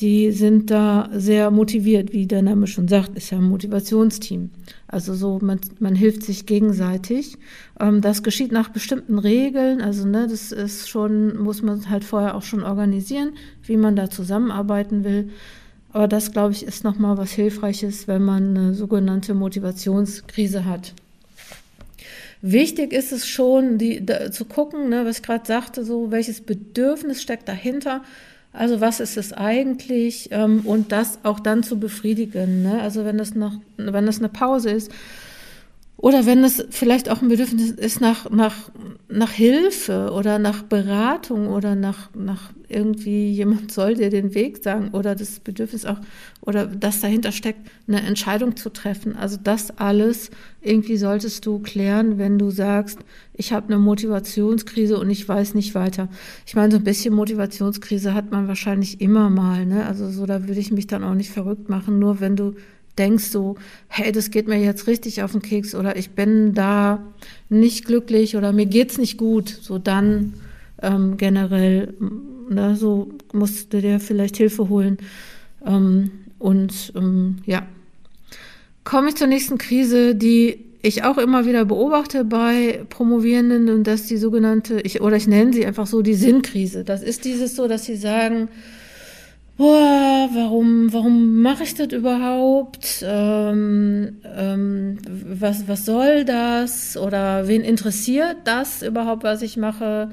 die 0.00 0.32
sind 0.32 0.70
da 0.70 1.10
sehr 1.12 1.50
motiviert, 1.50 2.14
wie 2.14 2.26
der 2.26 2.40
Name 2.40 2.66
schon 2.66 2.88
sagt, 2.88 3.18
ist 3.18 3.28
ja 3.28 3.36
ein 3.36 3.44
Motivationsteam. 3.44 4.48
Also 4.86 5.12
so, 5.12 5.40
man, 5.42 5.60
man 5.78 5.94
hilft 5.94 6.22
sich 6.22 6.46
gegenseitig. 6.46 7.36
Ähm, 7.78 8.00
das 8.00 8.22
geschieht 8.22 8.50
nach 8.50 8.70
bestimmten 8.70 9.18
Regeln, 9.18 9.82
also 9.82 10.06
ne, 10.06 10.26
das 10.26 10.52
ist 10.52 10.88
schon, 10.88 11.36
muss 11.36 11.60
man 11.60 11.90
halt 11.90 12.04
vorher 12.04 12.34
auch 12.34 12.44
schon 12.44 12.62
organisieren, 12.62 13.32
wie 13.62 13.76
man 13.76 13.94
da 13.94 14.08
zusammenarbeiten 14.08 15.04
will. 15.04 15.28
Aber 15.92 16.08
das, 16.08 16.32
glaube 16.32 16.52
ich, 16.52 16.64
ist 16.64 16.84
nochmal 16.84 17.16
was 17.16 17.32
Hilfreiches, 17.32 18.08
wenn 18.08 18.24
man 18.24 18.56
eine 18.56 18.74
sogenannte 18.74 19.34
Motivationskrise 19.34 20.64
hat. 20.64 20.92
Wichtig 22.40 22.92
ist 22.92 23.10
es 23.10 23.26
schon, 23.26 23.78
die, 23.78 24.04
da, 24.04 24.30
zu 24.30 24.44
gucken, 24.44 24.88
ne, 24.88 25.04
was 25.04 25.18
ich 25.18 25.22
gerade 25.22 25.46
sagte, 25.46 25.84
so 25.84 26.10
welches 26.10 26.40
Bedürfnis 26.40 27.20
steckt 27.20 27.48
dahinter. 27.48 28.02
Also 28.52 28.80
was 28.80 29.00
ist 29.00 29.16
es 29.16 29.32
eigentlich? 29.32 30.28
Ähm, 30.30 30.60
und 30.64 30.92
das 30.92 31.18
auch 31.24 31.40
dann 31.40 31.62
zu 31.62 31.80
befriedigen. 31.80 32.62
Ne? 32.62 32.80
Also 32.80 33.04
wenn 33.04 33.18
das 33.18 33.34
noch, 33.34 33.54
wenn 33.76 34.06
das 34.06 34.18
eine 34.18 34.28
Pause 34.28 34.70
ist, 34.70 34.90
oder 36.00 36.26
wenn 36.26 36.44
es 36.44 36.64
vielleicht 36.70 37.10
auch 37.10 37.22
ein 37.22 37.28
Bedürfnis 37.28 37.72
ist 37.72 38.00
nach, 38.00 38.30
nach, 38.30 38.70
nach 39.08 39.32
Hilfe 39.32 40.12
oder 40.12 40.38
nach 40.38 40.62
Beratung 40.62 41.48
oder 41.48 41.74
nach, 41.74 42.14
nach 42.14 42.52
irgendwie 42.68 43.32
jemand 43.32 43.72
soll 43.72 43.94
dir 43.94 44.08
den 44.08 44.32
Weg 44.32 44.62
sagen 44.62 44.90
oder 44.92 45.16
das 45.16 45.40
Bedürfnis 45.40 45.84
auch 45.84 45.98
oder 46.40 46.66
das 46.66 47.00
dahinter 47.00 47.32
steckt, 47.32 47.68
eine 47.88 48.00
Entscheidung 48.02 48.54
zu 48.56 48.70
treffen. 48.70 49.16
Also 49.16 49.38
das 49.42 49.76
alles 49.76 50.30
irgendwie 50.60 50.98
solltest 50.98 51.44
du 51.46 51.58
klären, 51.58 52.16
wenn 52.16 52.38
du 52.38 52.50
sagst, 52.50 53.00
ich 53.34 53.52
habe 53.52 53.66
eine 53.66 53.78
Motivationskrise 53.78 55.00
und 55.00 55.10
ich 55.10 55.28
weiß 55.28 55.54
nicht 55.54 55.74
weiter. 55.74 56.08
Ich 56.46 56.54
meine, 56.54 56.70
so 56.70 56.78
ein 56.78 56.84
bisschen 56.84 57.12
Motivationskrise 57.12 58.14
hat 58.14 58.30
man 58.30 58.46
wahrscheinlich 58.46 59.00
immer 59.00 59.30
mal. 59.30 59.66
Ne? 59.66 59.84
Also 59.84 60.08
so, 60.10 60.26
da 60.26 60.46
würde 60.46 60.60
ich 60.60 60.70
mich 60.70 60.86
dann 60.86 61.02
auch 61.02 61.14
nicht 61.14 61.32
verrückt 61.32 61.68
machen, 61.68 61.98
nur 61.98 62.20
wenn 62.20 62.36
du 62.36 62.54
denkst 62.98 63.26
so, 63.26 63.56
hey, 63.88 64.12
das 64.12 64.30
geht 64.30 64.48
mir 64.48 64.58
jetzt 64.58 64.86
richtig 64.86 65.22
auf 65.22 65.32
den 65.32 65.42
Keks 65.42 65.74
oder 65.74 65.96
ich 65.96 66.10
bin 66.10 66.54
da 66.54 67.02
nicht 67.48 67.86
glücklich 67.86 68.36
oder 68.36 68.52
mir 68.52 68.66
geht's 68.66 68.98
nicht 68.98 69.16
gut, 69.16 69.48
so 69.48 69.78
dann 69.78 70.34
ähm, 70.82 71.16
generell, 71.16 71.94
ne, 72.48 72.76
so 72.76 73.10
musst 73.32 73.72
du 73.72 73.80
dir 73.80 74.00
vielleicht 74.00 74.36
Hilfe 74.36 74.68
holen. 74.68 74.98
Ähm, 75.64 76.10
und 76.38 76.92
ähm, 76.96 77.38
ja, 77.46 77.66
komme 78.84 79.08
ich 79.08 79.16
zur 79.16 79.26
nächsten 79.26 79.58
Krise, 79.58 80.14
die 80.14 80.64
ich 80.80 81.02
auch 81.04 81.18
immer 81.18 81.44
wieder 81.44 81.64
beobachte 81.64 82.24
bei 82.24 82.84
Promovierenden 82.88 83.68
und 83.70 83.86
das 83.86 84.06
die 84.06 84.16
sogenannte, 84.16 84.80
ich, 84.80 85.00
oder 85.00 85.16
ich 85.16 85.26
nenne 85.26 85.52
sie 85.52 85.66
einfach 85.66 85.86
so 85.86 86.02
die 86.02 86.14
Sinnkrise. 86.14 86.84
Das 86.84 87.02
ist 87.02 87.24
dieses 87.24 87.56
so, 87.56 87.66
dass 87.66 87.84
sie 87.84 87.96
sagen, 87.96 88.48
boah, 89.58 90.30
warum, 90.32 90.92
warum 90.92 91.42
mache 91.42 91.64
ich 91.64 91.74
das 91.74 91.88
überhaupt? 91.88 93.04
Ähm, 93.06 94.18
ähm, 94.24 94.98
was, 95.06 95.66
was 95.68 95.84
soll 95.84 96.24
das? 96.24 96.96
Oder 96.96 97.48
wen 97.48 97.62
interessiert 97.62 98.36
das 98.44 98.82
überhaupt, 98.82 99.24
was 99.24 99.42
ich 99.42 99.56
mache? 99.56 100.10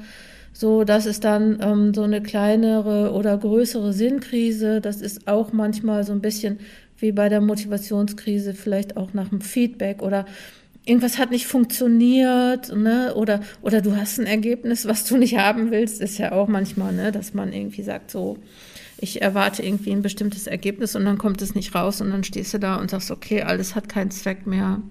So, 0.52 0.84
das 0.84 1.06
ist 1.06 1.24
dann 1.24 1.60
ähm, 1.62 1.94
so 1.94 2.04
eine 2.04 2.22
kleinere 2.24 3.14
oder 3.14 3.38
größere 3.38 3.94
Sinnkrise. 3.94 4.82
Das 4.82 5.00
ist 5.00 5.28
auch 5.28 5.54
manchmal 5.54 6.04
so 6.04 6.12
ein 6.12 6.22
bisschen 6.22 6.60
wie 6.98 7.12
bei 7.12 7.30
der 7.30 7.42
Motivationskrise, 7.42 8.54
vielleicht 8.54 8.98
auch 8.98 9.14
nach 9.14 9.30
dem 9.30 9.42
Feedback 9.42 10.02
oder 10.02 10.26
irgendwas 10.86 11.18
hat 11.20 11.30
nicht 11.32 11.46
funktioniert, 11.46 12.76
ne? 12.76 13.14
Oder, 13.16 13.42
oder 13.62 13.82
du 13.82 13.96
hast 13.96 14.20
ein 14.20 14.28
Ergebnis, 14.28 14.88
was 14.88 15.04
du 15.04 15.18
nicht 15.18 15.38
haben 15.38 15.72
willst, 15.72 16.02
ist 16.02 16.18
ja 16.18 16.32
auch 16.32 16.48
manchmal, 16.48 16.94
ne, 16.94 17.12
dass 17.12 17.34
man 17.34 17.52
irgendwie 17.52 17.84
sagt, 17.84 18.12
so, 18.12 18.38
ich 19.06 19.22
erwarte 19.22 19.64
irgendwie 19.64 19.92
ein 19.92 20.02
bestimmtes 20.02 20.48
Ergebnis 20.48 20.96
und 20.96 21.06
dann 21.06 21.18
kommt 21.18 21.42
es 21.42 21.56
nicht 21.56 21.74
raus 21.76 22.02
und 22.02 22.10
dann 22.10 22.24
stehst 22.24 22.54
du 22.54 22.60
da 22.60 22.76
und 22.76 22.90
sagst, 22.90 23.12
okay, 23.12 23.44
alles 23.44 23.76
hat 23.76 23.88
keinen 23.88 24.12
Zweck 24.12 24.46
mehr. 24.46 24.82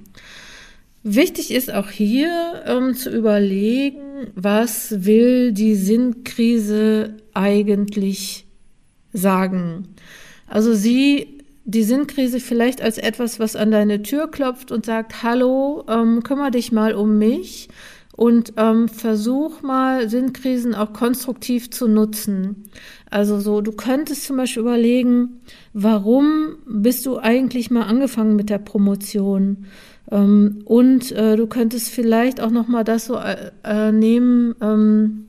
Wichtig 1.02 1.50
ist 1.50 1.72
auch 1.72 1.90
hier 1.90 2.62
ähm, 2.66 2.94
zu 2.94 3.10
überlegen, 3.10 4.28
was 4.34 5.04
will 5.04 5.52
die 5.52 5.74
Sinnkrise 5.74 7.16
eigentlich 7.34 8.46
sagen. 9.12 9.88
Also 10.46 10.72
sie, 10.74 11.44
die 11.64 11.82
Sinnkrise 11.82 12.40
vielleicht 12.40 12.80
als 12.80 12.96
etwas, 12.96 13.38
was 13.38 13.56
an 13.56 13.70
deine 13.70 14.02
Tür 14.02 14.30
klopft 14.30 14.72
und 14.72 14.86
sagt, 14.86 15.22
hallo, 15.22 15.84
ähm, 15.88 16.22
kümmere 16.22 16.52
dich 16.52 16.72
mal 16.72 16.94
um 16.94 17.18
mich 17.18 17.68
und 18.16 18.52
ähm, 18.56 18.88
versuch 18.88 19.62
mal 19.62 20.08
Sinnkrisen 20.08 20.74
auch 20.74 20.92
konstruktiv 20.92 21.70
zu 21.70 21.88
nutzen. 21.88 22.64
Also 23.10 23.40
so, 23.40 23.60
du 23.60 23.72
könntest 23.72 24.24
zum 24.24 24.36
Beispiel 24.36 24.62
überlegen, 24.62 25.40
warum 25.72 26.56
bist 26.66 27.06
du 27.06 27.18
eigentlich 27.18 27.70
mal 27.70 27.82
angefangen 27.82 28.36
mit 28.36 28.50
der 28.50 28.58
Promotion? 28.58 29.66
Ähm, 30.12 30.62
und 30.64 31.10
äh, 31.10 31.36
du 31.36 31.48
könntest 31.48 31.88
vielleicht 31.88 32.40
auch 32.40 32.50
noch 32.50 32.68
mal 32.68 32.84
das 32.84 33.06
so 33.06 33.16
äh, 33.16 33.50
äh, 33.64 33.90
nehmen, 33.90 34.54
ähm, 34.60 35.28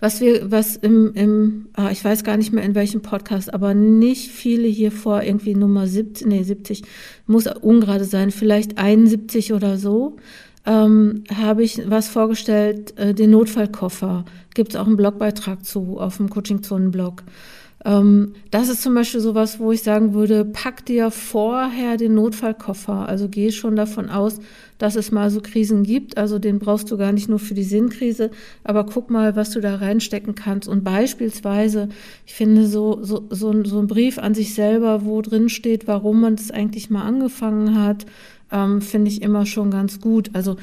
was 0.00 0.20
wir, 0.20 0.50
was 0.50 0.76
im, 0.76 1.14
im 1.14 1.68
ah, 1.72 1.90
ich 1.90 2.04
weiß 2.04 2.24
gar 2.24 2.36
nicht 2.36 2.52
mehr 2.52 2.64
in 2.64 2.74
welchem 2.74 3.00
Podcast, 3.00 3.54
aber 3.54 3.72
nicht 3.72 4.30
viele 4.30 4.68
hier 4.68 4.92
vor 4.92 5.22
irgendwie 5.22 5.54
Nummer 5.54 5.86
70, 5.86 6.26
nee, 6.26 6.42
70, 6.42 6.82
muss 7.26 7.46
ungerade 7.46 8.04
sein, 8.04 8.30
vielleicht 8.30 8.76
71 8.76 9.54
oder 9.54 9.78
so 9.78 10.18
ähm, 10.66 11.24
habe 11.34 11.62
ich 11.62 11.82
was 11.90 12.08
vorgestellt, 12.08 12.98
äh, 12.98 13.14
den 13.14 13.30
Notfallkoffer. 13.30 14.24
Gibt 14.54 14.74
es 14.74 14.80
auch 14.80 14.86
einen 14.86 14.96
Blogbeitrag 14.96 15.64
zu 15.64 15.98
auf 15.98 16.16
dem 16.16 16.30
Coaching-Zonen-Blog. 16.30 17.22
Ähm, 17.84 18.32
das 18.50 18.70
ist 18.70 18.82
zum 18.82 18.94
Beispiel 18.94 19.20
sowas, 19.20 19.60
wo 19.60 19.70
ich 19.70 19.82
sagen 19.82 20.14
würde, 20.14 20.44
pack 20.44 20.86
dir 20.86 21.10
vorher 21.10 21.98
den 21.98 22.14
Notfallkoffer. 22.14 23.06
Also 23.06 23.28
geh 23.28 23.50
schon 23.50 23.76
davon 23.76 24.08
aus, 24.08 24.38
dass 24.78 24.96
es 24.96 25.12
mal 25.12 25.30
so 25.30 25.40
Krisen 25.42 25.82
gibt. 25.82 26.16
Also 26.16 26.38
den 26.38 26.58
brauchst 26.58 26.90
du 26.90 26.96
gar 26.96 27.12
nicht 27.12 27.28
nur 27.28 27.38
für 27.38 27.54
die 27.54 27.62
Sinnkrise, 27.62 28.30
aber 28.64 28.86
guck 28.86 29.10
mal, 29.10 29.36
was 29.36 29.50
du 29.50 29.60
da 29.60 29.76
reinstecken 29.76 30.34
kannst. 30.34 30.66
Und 30.66 30.82
beispielsweise, 30.82 31.90
ich 32.26 32.34
finde 32.34 32.66
so, 32.66 33.02
so, 33.02 33.26
so, 33.28 33.64
so 33.64 33.80
ein 33.80 33.86
Brief 33.86 34.18
an 34.18 34.34
sich 34.34 34.54
selber, 34.54 35.04
wo 35.04 35.20
drin 35.20 35.50
steht, 35.50 35.86
warum 35.86 36.22
man 36.22 36.36
das 36.36 36.50
eigentlich 36.50 36.88
mal 36.88 37.02
angefangen 37.02 37.78
hat, 37.78 38.06
ähm, 38.50 38.80
finde 38.80 39.10
ich 39.10 39.22
immer 39.22 39.46
schon 39.46 39.70
ganz 39.70 40.00
gut. 40.00 40.30
Also 40.34 40.56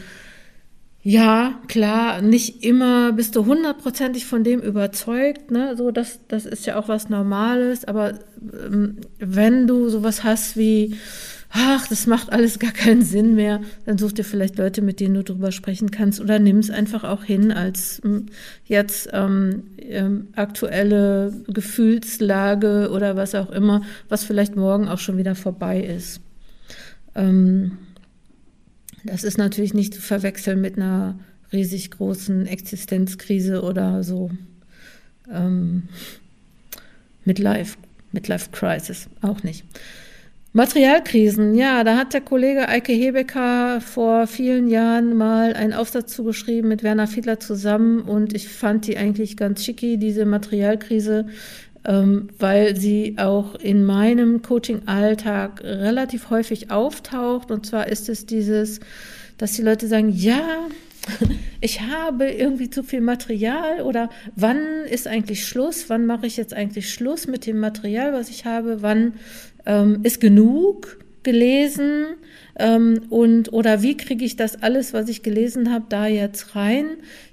ja, 1.03 1.59
klar, 1.67 2.21
nicht 2.21 2.63
immer 2.63 3.11
bist 3.13 3.35
du 3.35 3.45
hundertprozentig 3.45 4.27
von 4.27 4.43
dem 4.43 4.59
überzeugt, 4.61 5.49
ne? 5.49 5.75
So, 5.75 5.89
das, 5.89 6.19
das 6.27 6.45
ist 6.45 6.67
ja 6.67 6.77
auch 6.77 6.89
was 6.89 7.09
Normales, 7.09 7.85
aber 7.85 8.19
ähm, 8.53 8.97
wenn 9.17 9.65
du 9.65 9.89
sowas 9.89 10.23
hast 10.23 10.57
wie, 10.57 10.95
ach, 11.49 11.87
das 11.87 12.05
macht 12.05 12.31
alles 12.31 12.59
gar 12.59 12.71
keinen 12.71 13.01
Sinn 13.01 13.33
mehr, 13.33 13.61
dann 13.85 13.97
such 13.97 14.11
dir 14.11 14.23
vielleicht 14.23 14.59
Leute, 14.59 14.83
mit 14.83 14.99
denen 14.99 15.15
du 15.15 15.23
drüber 15.23 15.51
sprechen 15.51 15.89
kannst 15.89 16.21
oder 16.21 16.37
nimm 16.37 16.59
es 16.59 16.69
einfach 16.69 17.03
auch 17.03 17.23
hin 17.23 17.51
als 17.51 17.99
hm, 18.03 18.27
jetzt 18.65 19.09
ähm, 19.11 19.63
ähm, 19.79 20.27
aktuelle 20.35 21.33
Gefühlslage 21.47 22.91
oder 22.93 23.15
was 23.15 23.33
auch 23.33 23.49
immer, 23.49 23.81
was 24.07 24.23
vielleicht 24.23 24.55
morgen 24.55 24.87
auch 24.87 24.99
schon 24.99 25.17
wieder 25.17 25.33
vorbei 25.33 25.81
ist. 25.81 26.21
Ähm, 27.15 27.77
das 29.03 29.23
ist 29.23 29.37
natürlich 29.37 29.73
nicht 29.73 29.93
zu 29.93 30.01
verwechseln 30.01 30.61
mit 30.61 30.77
einer 30.77 31.19
riesig 31.51 31.91
großen 31.91 32.45
Existenzkrise 32.45 33.61
oder 33.61 34.03
so 34.03 34.31
ähm, 35.29 35.83
Midlife, 37.25 37.77
Midlife 38.11 38.49
Crisis, 38.51 39.07
auch 39.21 39.43
nicht. 39.43 39.65
Materialkrisen, 40.53 41.55
ja, 41.55 41.85
da 41.85 41.95
hat 41.95 42.13
der 42.13 42.19
Kollege 42.19 42.67
Eike 42.67 42.91
Hebecker 42.91 43.79
vor 43.79 44.27
vielen 44.27 44.67
Jahren 44.67 45.15
mal 45.15 45.53
einen 45.53 45.71
Aufsatz 45.71 46.13
zugeschrieben 46.13 46.67
mit 46.67 46.83
Werner 46.83 47.07
Fiedler 47.07 47.39
zusammen 47.39 48.01
und 48.01 48.33
ich 48.33 48.49
fand 48.49 48.85
die 48.85 48.97
eigentlich 48.97 49.37
ganz 49.37 49.63
schicki, 49.63 49.97
diese 49.97 50.25
Materialkrise 50.25 51.27
weil 51.83 52.75
sie 52.75 53.15
auch 53.17 53.55
in 53.55 53.83
meinem 53.83 54.41
Coaching-Alltag 54.41 55.61
relativ 55.63 56.29
häufig 56.29 56.69
auftaucht. 56.69 57.49
Und 57.49 57.65
zwar 57.65 57.87
ist 57.87 58.07
es 58.07 58.25
dieses, 58.25 58.79
dass 59.37 59.53
die 59.53 59.63
Leute 59.63 59.87
sagen, 59.87 60.09
ja, 60.09 60.67
ich 61.61 61.81
habe 61.81 62.29
irgendwie 62.29 62.69
zu 62.69 62.83
viel 62.83 63.01
Material 63.01 63.81
oder 63.81 64.09
wann 64.35 64.59
ist 64.89 65.07
eigentlich 65.07 65.45
Schluss? 65.47 65.89
Wann 65.89 66.05
mache 66.05 66.27
ich 66.27 66.37
jetzt 66.37 66.53
eigentlich 66.53 66.93
Schluss 66.93 67.27
mit 67.27 67.45
dem 67.45 67.59
Material, 67.59 68.13
was 68.13 68.29
ich 68.29 68.45
habe? 68.45 68.81
Wann 68.81 69.13
ähm, 69.65 69.99
ist 70.03 70.21
genug 70.21 70.99
gelesen? 71.23 72.15
Ähm, 72.57 73.01
und 73.09 73.53
oder 73.53 73.81
wie 73.81 73.97
kriege 73.97 74.25
ich 74.25 74.35
das 74.35 74.61
alles, 74.61 74.93
was 74.93 75.09
ich 75.09 75.23
gelesen 75.23 75.71
habe, 75.71 75.85
da 75.89 76.07
jetzt 76.07 76.55
rein? 76.55 76.85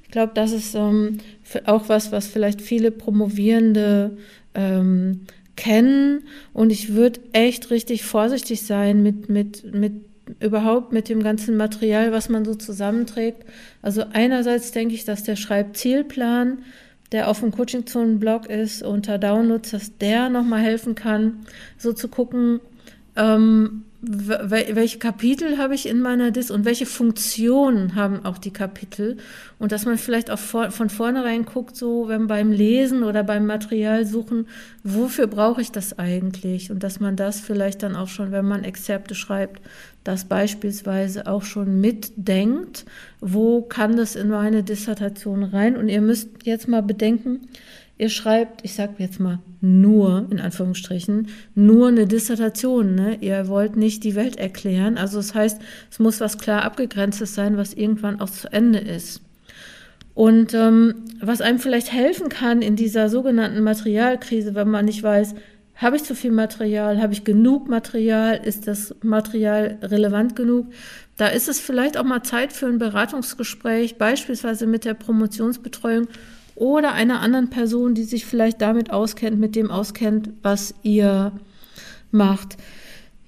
Ich 0.05 0.11
glaube, 0.11 0.33
das 0.35 0.53
ist 0.53 0.75
ähm, 0.75 1.19
auch 1.67 1.89
was, 1.91 2.13
was 2.13 2.27
vielleicht 2.27 2.63
viele 2.63 2.91
Promovierende 2.91 4.17
ähm, 4.55 5.27
kennen. 5.57 6.25
Und 6.53 6.71
ich 6.71 6.95
würde 6.95 7.21
echt 7.33 7.71
richtig 7.71 8.05
vorsichtig 8.05 8.63
sein 8.63 9.03
mit, 9.03 9.29
mit, 9.29 9.75
mit 9.75 9.93
überhaupt 10.41 10.93
mit 10.93 11.09
dem 11.09 11.23
ganzen 11.23 11.57
Material, 11.57 12.13
was 12.13 12.29
man 12.29 12.45
so 12.45 12.55
zusammenträgt. 12.55 13.45
Also 13.83 14.05
einerseits 14.13 14.73
denke 14.73 14.95
ich, 14.95 15.05
dass 15.05 15.25
der 15.25 15.37
Schreibzielplan, 15.37 16.59
der 17.13 17.29
auf 17.29 17.41
dem 17.41 17.51
Coaching-Zonen-Blog 17.51 18.47
ist, 18.47 18.83
unter 18.83 19.19
Downloads, 19.19 19.71
dass 19.71 19.97
der 19.97 20.29
nochmal 20.29 20.61
helfen 20.61 20.95
kann, 20.95 21.47
so 21.79 21.93
zu 21.93 22.09
gucken, 22.09 22.61
ähm, 23.17 23.85
welche 24.01 24.99
Kapitel 24.99 25.59
habe 25.59 25.75
ich 25.75 25.89
in 25.89 26.01
meiner 26.01 26.31
Dis 26.31 26.53
und 26.53 26.65
welche 26.65 26.87
Funktionen 26.87 27.97
haben 27.97 28.25
auch 28.25 28.39
die 28.39 28.53
Kapitel? 28.53 29.17
Und 29.59 29.73
dass 29.73 29.87
man 29.87 29.99
vielleicht 29.99 30.31
auch 30.31 30.39
vor, 30.39 30.71
von 30.71 30.89
vornherein 30.89 31.45
guckt, 31.45 31.77
so 31.77 32.07
wenn 32.07 32.29
beim 32.29 32.53
Lesen 32.53 33.03
oder 33.03 33.25
beim 33.25 33.45
Material 33.47 34.07
suchen, 34.07 34.47
wofür 34.85 35.27
brauche 35.27 35.61
ich 35.61 35.73
das 35.73 35.99
eigentlich? 35.99 36.71
Und 36.71 36.85
dass 36.85 37.01
man 37.01 37.17
das 37.17 37.41
vielleicht 37.41 37.83
dann 37.83 37.97
auch 37.97 38.07
schon, 38.07 38.31
wenn 38.31 38.45
man 38.45 38.63
Exzerpte 38.63 39.17
schreibt, 39.17 39.61
das 40.05 40.27
beispielsweise 40.27 41.27
auch 41.27 41.43
schon 41.43 41.81
mitdenkt, 41.81 42.85
wo 43.21 43.63
kann 43.63 43.97
das 43.97 44.15
in 44.15 44.29
meine 44.29 44.63
Dissertation 44.63 45.43
rein? 45.43 45.77
Und 45.77 45.89
ihr 45.89 46.01
müsst 46.01 46.29
jetzt 46.45 46.69
mal 46.69 46.83
bedenken, 46.83 47.49
ihr 47.99 48.09
schreibt, 48.09 48.65
ich 48.65 48.75
sage 48.75 48.95
jetzt 48.99 49.21
mal 49.21 49.41
nur, 49.61 50.27
in 50.31 50.41
Anführungsstrichen, 50.41 51.29
nur 51.55 51.89
eine 51.89 52.07
Dissertation. 52.07 52.95
Ne? 52.95 53.19
Ihr 53.21 53.49
wollt 53.49 53.77
nicht 53.77 54.05
die 54.05 54.15
Welt 54.15 54.37
erklären. 54.37 54.97
Also 54.97 55.19
das 55.19 55.35
heißt, 55.35 55.61
es 55.91 55.99
muss 55.99 56.21
was 56.21 56.39
klar 56.39 56.63
abgegrenztes 56.63 57.35
sein, 57.35 57.57
was 57.57 57.75
irgendwann 57.75 58.21
auch 58.21 58.31
zu 58.31 58.51
Ende 58.53 58.79
ist. 58.79 59.21
Und 60.15 60.55
ähm, 60.55 60.95
was 61.21 61.41
einem 61.41 61.59
vielleicht 61.59 61.93
helfen 61.93 62.29
kann 62.29 62.63
in 62.63 62.77
dieser 62.77 63.09
sogenannten 63.09 63.63
Materialkrise, 63.63 64.55
wenn 64.55 64.69
man 64.69 64.85
nicht 64.85 65.03
weiß, 65.03 65.35
habe 65.77 65.95
ich 65.95 66.03
zu 66.03 66.17
viel 66.17 66.33
Material, 66.33 67.01
habe 67.01 67.13
ich 67.13 67.23
genug 67.23 67.69
Material, 67.69 68.41
ist 68.43 68.67
das 68.67 68.97
Material 69.03 69.79
relevant 69.81 70.35
genug, 70.35 70.67
da 71.17 71.29
ist 71.29 71.49
es 71.49 71.61
vielleicht 71.61 71.97
auch 71.97 72.05
mal 72.05 72.25
Zeit 72.25 72.53
für 72.53 72.67
ein 72.67 72.79
Beratungsgespräch, 72.79 73.97
beispielsweise 73.97 74.67
mit 74.67 74.85
der 74.85 74.95
Promotionsbetreuung 74.95 76.09
oder 76.59 76.93
einer 76.93 77.21
anderen 77.21 77.51
Person, 77.51 77.95
die 77.95 78.03
sich 78.03 78.27
vielleicht 78.27 78.61
damit 78.61 78.91
auskennt, 78.91 79.39
mit 79.39 79.55
dem 79.55 79.71
auskennt, 79.71 80.31
was 80.43 80.75
ihr 80.83 81.33
macht. 82.11 82.57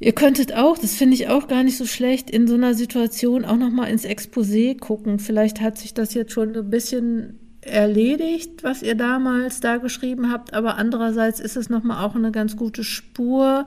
Ihr 0.00 0.12
könntet 0.12 0.54
auch, 0.54 0.78
das 0.78 0.94
finde 0.94 1.14
ich 1.14 1.28
auch 1.28 1.46
gar 1.46 1.62
nicht 1.62 1.76
so 1.76 1.86
schlecht, 1.86 2.30
in 2.30 2.48
so 2.48 2.54
einer 2.54 2.74
Situation 2.74 3.44
auch 3.44 3.56
nochmal 3.56 3.90
ins 3.90 4.04
Exposé 4.04 4.78
gucken. 4.78 5.18
Vielleicht 5.18 5.60
hat 5.60 5.78
sich 5.78 5.94
das 5.94 6.14
jetzt 6.14 6.32
schon 6.32 6.56
ein 6.56 6.70
bisschen 6.70 7.38
erledigt, 7.60 8.64
was 8.64 8.82
ihr 8.82 8.94
damals 8.94 9.60
da 9.60 9.76
geschrieben 9.76 10.32
habt, 10.32 10.54
aber 10.54 10.76
andererseits 10.76 11.38
ist 11.38 11.56
es 11.56 11.68
nochmal 11.68 12.04
auch 12.04 12.16
eine 12.16 12.32
ganz 12.32 12.56
gute 12.56 12.82
Spur 12.82 13.66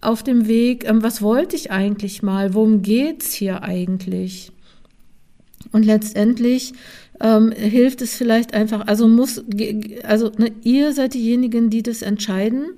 auf 0.00 0.22
dem 0.22 0.48
Weg. 0.48 0.88
Ähm, 0.88 1.02
was 1.02 1.22
wollte 1.22 1.54
ich 1.54 1.70
eigentlich 1.70 2.22
mal? 2.22 2.54
Worum 2.54 2.82
geht's 2.82 3.34
hier 3.34 3.62
eigentlich? 3.62 4.50
Und 5.72 5.84
letztendlich 5.84 6.72
ähm, 7.20 7.52
hilft 7.52 8.02
es 8.02 8.16
vielleicht 8.16 8.54
einfach, 8.54 8.86
also 8.86 9.08
muss, 9.08 9.44
also 10.04 10.30
ne, 10.38 10.52
ihr 10.62 10.92
seid 10.92 11.14
diejenigen, 11.14 11.70
die 11.70 11.82
das 11.82 12.02
entscheiden 12.02 12.70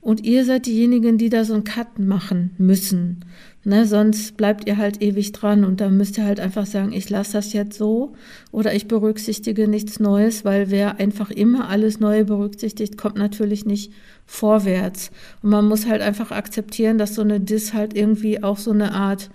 und 0.00 0.24
ihr 0.24 0.44
seid 0.44 0.66
diejenigen, 0.66 1.18
die 1.18 1.28
da 1.28 1.44
so 1.44 1.54
einen 1.54 1.64
Cut 1.64 1.98
machen 1.98 2.50
müssen. 2.58 3.24
Ne, 3.66 3.86
sonst 3.86 4.36
bleibt 4.36 4.66
ihr 4.68 4.76
halt 4.76 5.00
ewig 5.00 5.32
dran 5.32 5.64
und 5.64 5.80
dann 5.80 5.96
müsst 5.96 6.18
ihr 6.18 6.24
halt 6.26 6.38
einfach 6.38 6.66
sagen, 6.66 6.92
ich 6.92 7.08
lasse 7.08 7.32
das 7.32 7.54
jetzt 7.54 7.78
so 7.78 8.12
oder 8.52 8.74
ich 8.74 8.88
berücksichtige 8.88 9.68
nichts 9.68 10.00
Neues, 10.00 10.44
weil 10.44 10.70
wer 10.70 11.00
einfach 11.00 11.30
immer 11.30 11.70
alles 11.70 11.98
Neue 11.98 12.26
berücksichtigt, 12.26 12.98
kommt 12.98 13.16
natürlich 13.16 13.64
nicht 13.64 13.90
vorwärts. 14.26 15.10
Und 15.42 15.48
man 15.48 15.66
muss 15.66 15.86
halt 15.86 16.02
einfach 16.02 16.30
akzeptieren, 16.30 16.98
dass 16.98 17.14
so 17.14 17.22
eine 17.22 17.40
Dis 17.40 17.72
halt 17.72 17.96
irgendwie 17.96 18.42
auch 18.42 18.58
so 18.58 18.70
eine 18.70 18.92
Art 18.92 19.30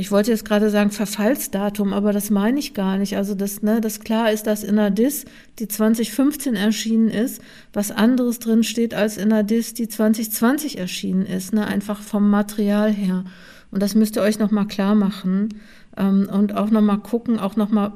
ich 0.00 0.10
wollte 0.10 0.30
jetzt 0.30 0.46
gerade 0.46 0.70
sagen 0.70 0.90
Verfallsdatum, 0.90 1.92
aber 1.92 2.14
das 2.14 2.30
meine 2.30 2.58
ich 2.58 2.72
gar 2.72 2.96
nicht. 2.96 3.18
Also 3.18 3.34
das, 3.34 3.60
ne, 3.62 3.82
das 3.82 4.00
klar 4.00 4.32
ist, 4.32 4.46
dass 4.46 4.64
in 4.64 4.76
der 4.76 4.90
DIS, 4.90 5.26
die 5.58 5.68
2015 5.68 6.54
erschienen 6.54 7.08
ist, 7.08 7.42
was 7.74 7.90
anderes 7.90 8.38
drin 8.38 8.62
steht 8.62 8.94
als 8.94 9.18
in 9.18 9.28
der 9.28 9.42
DIS, 9.42 9.74
die 9.74 9.88
2020 9.88 10.78
erschienen 10.78 11.26
ist, 11.26 11.52
ne, 11.52 11.66
einfach 11.66 12.00
vom 12.00 12.30
Material 12.30 12.90
her. 12.90 13.24
Und 13.70 13.82
das 13.82 13.94
müsst 13.94 14.16
ihr 14.16 14.22
euch 14.22 14.38
nochmal 14.38 14.66
klar 14.66 14.94
machen 14.94 15.50
ähm, 15.98 16.30
und 16.32 16.56
auch 16.56 16.70
nochmal 16.70 17.00
gucken, 17.00 17.38
auch 17.38 17.56
nochmal, 17.56 17.92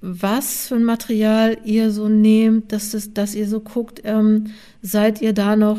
was 0.00 0.66
für 0.66 0.74
ein 0.74 0.84
Material 0.84 1.56
ihr 1.64 1.92
so 1.92 2.08
nehmt, 2.08 2.72
dass, 2.72 2.90
das, 2.90 3.14
dass 3.14 3.36
ihr 3.36 3.48
so 3.48 3.60
guckt, 3.60 4.00
ähm, 4.02 4.48
seid 4.82 5.22
ihr 5.22 5.32
da 5.32 5.54
noch 5.54 5.78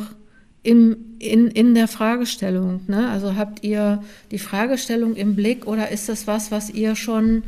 im, 0.66 0.98
in, 1.20 1.48
in 1.48 1.76
der 1.76 1.88
Fragestellung. 1.88 2.82
Ne? 2.88 3.10
Also 3.10 3.36
habt 3.36 3.64
ihr 3.64 4.04
die 4.32 4.40
Fragestellung 4.40 5.16
im 5.16 5.36
Blick 5.36 5.68
oder 5.68 5.90
ist 5.90 6.10
das 6.10 6.28
was, 6.28 6.52
was 6.52 6.70
ihr 6.70 6.96
schon 6.96 7.44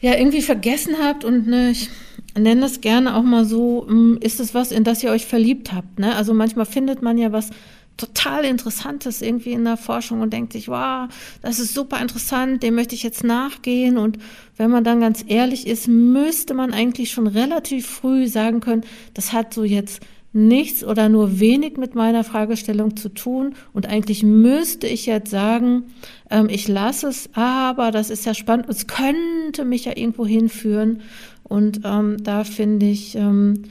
ja 0.00 0.14
irgendwie 0.14 0.42
vergessen 0.42 0.94
habt 1.02 1.24
und 1.24 1.48
ne, 1.48 1.70
ich 1.70 1.90
nenne 2.38 2.60
das 2.60 2.80
gerne 2.80 3.16
auch 3.16 3.24
mal 3.24 3.44
so, 3.44 3.84
hm, 3.88 4.18
ist 4.20 4.38
es 4.38 4.54
was, 4.54 4.70
in 4.70 4.84
das 4.84 5.02
ihr 5.02 5.10
euch 5.10 5.26
verliebt 5.26 5.72
habt. 5.72 5.98
Ne? 5.98 6.14
Also 6.14 6.32
manchmal 6.34 6.66
findet 6.66 7.02
man 7.02 7.18
ja 7.18 7.32
was 7.32 7.50
total 7.96 8.44
Interessantes 8.44 9.20
irgendwie 9.22 9.50
in 9.50 9.64
der 9.64 9.76
Forschung 9.76 10.20
und 10.20 10.32
denkt 10.32 10.52
sich, 10.52 10.68
wow, 10.68 11.08
das 11.42 11.58
ist 11.58 11.74
super 11.74 12.00
interessant, 12.00 12.62
dem 12.62 12.76
möchte 12.76 12.94
ich 12.94 13.02
jetzt 13.02 13.24
nachgehen. 13.24 13.98
Und 13.98 14.18
wenn 14.56 14.70
man 14.70 14.84
dann 14.84 15.00
ganz 15.00 15.24
ehrlich 15.26 15.66
ist, 15.66 15.88
müsste 15.88 16.54
man 16.54 16.72
eigentlich 16.72 17.10
schon 17.10 17.26
relativ 17.26 17.88
früh 17.88 18.28
sagen 18.28 18.60
können, 18.60 18.84
das 19.14 19.32
hat 19.32 19.52
so 19.52 19.64
jetzt 19.64 20.00
nichts 20.46 20.84
oder 20.84 21.08
nur 21.08 21.40
wenig 21.40 21.76
mit 21.76 21.94
meiner 21.94 22.24
Fragestellung 22.24 22.96
zu 22.96 23.08
tun. 23.08 23.54
Und 23.72 23.86
eigentlich 23.86 24.22
müsste 24.22 24.86
ich 24.86 25.06
jetzt 25.06 25.30
sagen, 25.30 25.84
ähm, 26.30 26.48
ich 26.48 26.68
lasse 26.68 27.08
es, 27.08 27.30
aber 27.34 27.90
das 27.90 28.10
ist 28.10 28.24
ja 28.24 28.34
spannend, 28.34 28.66
es 28.68 28.86
könnte 28.86 29.64
mich 29.64 29.84
ja 29.84 29.96
irgendwo 29.96 30.26
hinführen. 30.26 31.00
Und 31.44 31.80
ähm, 31.84 32.16
da 32.22 32.44
finde 32.44 32.86
ich, 32.86 33.14
ähm, 33.14 33.64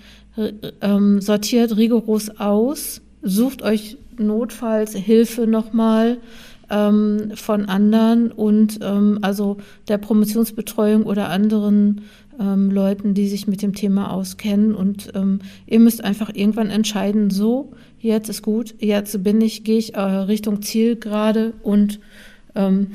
ähm, 0.81 1.21
sortiert 1.21 1.77
rigoros 1.77 2.29
aus, 2.39 3.01
sucht 3.21 3.61
euch 3.61 3.97
notfalls 4.17 4.93
Hilfe 4.93 5.47
nochmal 5.47 6.17
ähm, 6.69 7.31
von 7.35 7.65
anderen 7.65 8.31
und 8.31 8.79
ähm, 8.81 9.19
also 9.21 9.57
der 9.87 9.97
Promotionsbetreuung 9.97 11.03
oder 11.03 11.29
anderen 11.29 12.01
ähm, 12.39 12.71
Leuten, 12.71 13.13
die 13.13 13.27
sich 13.27 13.47
mit 13.47 13.61
dem 13.61 13.73
Thema 13.73 14.11
auskennen. 14.11 14.75
Und 14.75 15.11
ähm, 15.15 15.39
ihr 15.65 15.79
müsst 15.79 16.03
einfach 16.03 16.31
irgendwann 16.33 16.69
entscheiden, 16.69 17.29
so, 17.29 17.73
jetzt 17.99 18.29
ist 18.29 18.41
gut, 18.41 18.75
jetzt 18.79 19.23
bin 19.23 19.41
ich, 19.41 19.63
gehe 19.63 19.77
ich 19.77 19.95
äh, 19.95 20.01
Richtung 20.01 20.61
Ziel 20.61 20.95
gerade 20.95 21.53
und 21.63 21.99
ähm, 22.55 22.91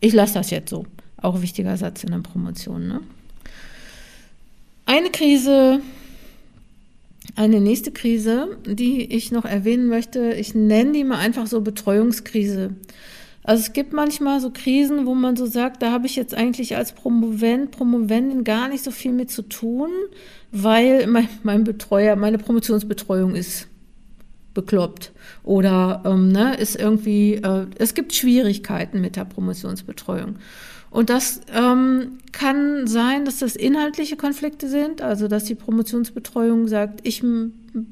ich 0.00 0.12
lasse 0.12 0.34
das 0.34 0.50
jetzt 0.50 0.70
so. 0.70 0.86
Auch 1.16 1.40
wichtiger 1.40 1.76
Satz 1.76 2.04
in 2.04 2.10
der 2.10 2.18
Promotion. 2.18 2.86
Ne? 2.86 3.00
Eine 4.86 5.10
Krise, 5.10 5.80
eine 7.36 7.60
nächste 7.60 7.90
Krise, 7.90 8.58
die 8.66 9.12
ich 9.14 9.32
noch 9.32 9.46
erwähnen 9.46 9.88
möchte, 9.88 10.34
ich 10.34 10.54
nenne 10.54 10.92
die 10.92 11.04
mal 11.04 11.18
einfach 11.18 11.46
so 11.46 11.62
Betreuungskrise. 11.62 12.74
Also 13.46 13.60
es 13.60 13.72
gibt 13.74 13.92
manchmal 13.92 14.40
so 14.40 14.50
Krisen, 14.50 15.04
wo 15.04 15.14
man 15.14 15.36
so 15.36 15.44
sagt, 15.44 15.82
da 15.82 15.92
habe 15.92 16.06
ich 16.06 16.16
jetzt 16.16 16.34
eigentlich 16.34 16.76
als 16.76 16.92
Promovent, 16.92 17.72
Promoventin 17.72 18.42
gar 18.42 18.68
nicht 18.68 18.82
so 18.82 18.90
viel 18.90 19.12
mit 19.12 19.30
zu 19.30 19.42
tun, 19.42 19.90
weil 20.50 21.06
mein, 21.06 21.28
mein 21.42 21.62
Betreuer, 21.62 22.16
meine 22.16 22.38
Promotionsbetreuung 22.38 23.34
ist 23.34 23.68
bekloppt. 24.54 25.12
Oder 25.42 26.02
ähm, 26.04 26.30
ne, 26.30 26.56
ist 26.56 26.76
irgendwie, 26.76 27.34
äh, 27.34 27.66
es 27.78 27.94
gibt 27.94 28.14
Schwierigkeiten 28.14 29.00
mit 29.00 29.16
der 29.16 29.24
Promotionsbetreuung. 29.24 30.36
Und 30.94 31.10
das 31.10 31.40
ähm, 31.52 32.18
kann 32.30 32.86
sein, 32.86 33.24
dass 33.24 33.40
das 33.40 33.56
inhaltliche 33.56 34.14
Konflikte 34.14 34.68
sind, 34.68 35.02
also 35.02 35.26
dass 35.26 35.42
die 35.42 35.56
Promotionsbetreuung 35.56 36.68
sagt, 36.68 37.00
ich 37.02 37.20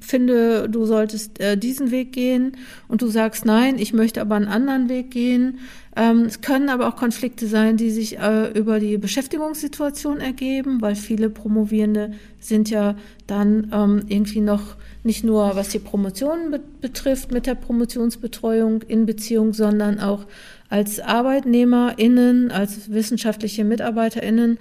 finde, 0.00 0.68
du 0.68 0.86
solltest 0.86 1.40
äh, 1.40 1.56
diesen 1.56 1.90
Weg 1.90 2.12
gehen 2.12 2.52
und 2.86 3.02
du 3.02 3.08
sagst, 3.08 3.44
nein, 3.44 3.76
ich 3.78 3.92
möchte 3.92 4.20
aber 4.20 4.36
einen 4.36 4.46
anderen 4.46 4.88
Weg 4.88 5.10
gehen. 5.10 5.58
Ähm, 5.96 6.26
es 6.26 6.42
können 6.42 6.68
aber 6.68 6.86
auch 6.86 6.94
Konflikte 6.94 7.48
sein, 7.48 7.76
die 7.76 7.90
sich 7.90 8.18
äh, 8.20 8.56
über 8.56 8.78
die 8.78 8.98
Beschäftigungssituation 8.98 10.20
ergeben, 10.20 10.80
weil 10.80 10.94
viele 10.94 11.28
Promovierende 11.28 12.12
sind 12.38 12.70
ja 12.70 12.94
dann 13.26 13.72
ähm, 13.74 14.02
irgendwie 14.06 14.40
noch 14.42 14.76
nicht 15.04 15.24
nur 15.24 15.56
was 15.56 15.70
die 15.70 15.80
Promotion 15.80 16.52
be 16.52 16.60
betrifft 16.80 17.21
mit 17.30 17.46
der 17.46 17.54
Promotionsbetreuung 17.54 18.82
in 18.82 19.06
Beziehung, 19.06 19.52
sondern 19.52 20.00
auch 20.00 20.26
als 20.68 21.00
ArbeitnehmerInnen, 21.00 22.50
als 22.50 22.90
wissenschaftliche 22.90 23.62
MitarbeiterInnen. 23.62 24.58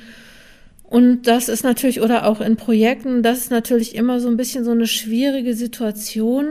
Und 0.84 1.24
das 1.24 1.48
ist 1.48 1.64
natürlich, 1.64 2.02
oder 2.02 2.26
auch 2.28 2.42
in 2.42 2.58
Projekten, 2.58 3.24
das 3.24 3.38
ist 3.40 3.50
natürlich 3.52 3.96
immer 3.96 4.20
so 4.20 4.28
ein 4.28 4.36
bisschen 4.36 4.66
so 4.66 4.72
eine 4.72 4.88
schwierige 4.88 5.56
Situation. 5.56 6.48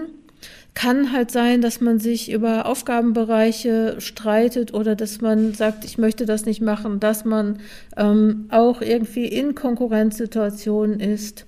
Kann 0.73 1.13
halt 1.13 1.31
sein, 1.31 1.61
dass 1.61 1.83
man 1.83 1.99
sich 1.99 2.33
über 2.33 2.65
Aufgabenbereiche 2.65 3.97
streitet 3.99 4.73
oder 4.73 4.97
dass 4.97 5.21
man 5.21 5.53
sagt, 5.53 5.85
ich 5.85 5.99
möchte 5.99 6.25
das 6.25 6.47
nicht 6.47 6.63
machen, 6.63 7.01
dass 7.01 7.27
man 7.27 7.59
ähm, 7.99 8.47
auch 8.49 8.81
irgendwie 8.81 9.27
in 9.27 9.55
Konkurrenzsituationen 9.55 11.01
ist. 11.01 11.45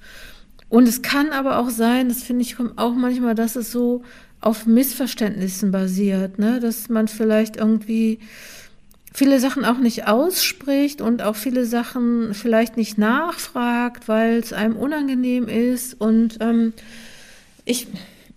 Und 0.68 0.86
es 0.86 1.00
kann 1.00 1.30
aber 1.30 1.58
auch 1.58 1.70
sein, 1.70 2.08
das 2.08 2.22
finde 2.22 2.42
ich 2.42 2.56
auch 2.76 2.94
manchmal, 2.94 3.34
dass 3.34 3.56
es 3.56 3.72
so 3.72 4.02
auf 4.42 4.66
Missverständnissen 4.66 5.70
basiert, 5.70 6.38
ne? 6.38 6.60
dass 6.60 6.88
man 6.88 7.08
vielleicht 7.08 7.56
irgendwie 7.56 8.18
viele 9.14 9.40
Sachen 9.40 9.64
auch 9.64 9.78
nicht 9.78 10.08
ausspricht 10.08 11.00
und 11.00 11.22
auch 11.22 11.36
viele 11.36 11.64
Sachen 11.64 12.34
vielleicht 12.34 12.76
nicht 12.76 12.98
nachfragt, 12.98 14.08
weil 14.08 14.38
es 14.38 14.52
einem 14.52 14.76
unangenehm 14.76 15.48
ist. 15.48 16.00
Und 16.00 16.38
ähm, 16.40 16.72
ich, 17.64 17.86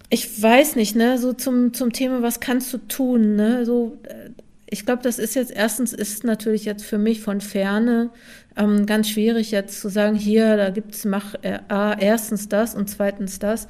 ich 0.10 0.42
weiß 0.42 0.76
nicht, 0.76 0.96
ne, 0.96 1.18
so 1.18 1.34
zum, 1.34 1.74
zum 1.74 1.92
Thema, 1.92 2.22
was 2.22 2.40
kannst 2.40 2.74
du 2.74 2.78
tun, 2.78 3.36
ne? 3.36 3.66
So, 3.66 3.98
äh, 4.04 4.30
ich 4.70 4.86
glaube, 4.86 5.04
das 5.04 5.20
ist 5.20 5.36
jetzt 5.36 5.52
erstens 5.52 5.94
ist 5.94 6.24
natürlich 6.24 6.66
jetzt 6.66 6.84
für 6.84 6.98
mich 6.98 7.22
von 7.22 7.40
Ferne 7.40 8.10
ähm, 8.58 8.86
ganz 8.86 9.10
schwierig 9.10 9.52
jetzt 9.52 9.80
zu 9.80 9.90
sagen, 9.90 10.16
hier, 10.16 10.58
da 10.58 10.70
gibt's 10.70 11.06
mach 11.06 11.36
äh, 11.44 11.60
erstens 11.70 12.50
das 12.50 12.76
und 12.76 12.90
zweitens 12.90 13.40
das. 13.40 13.68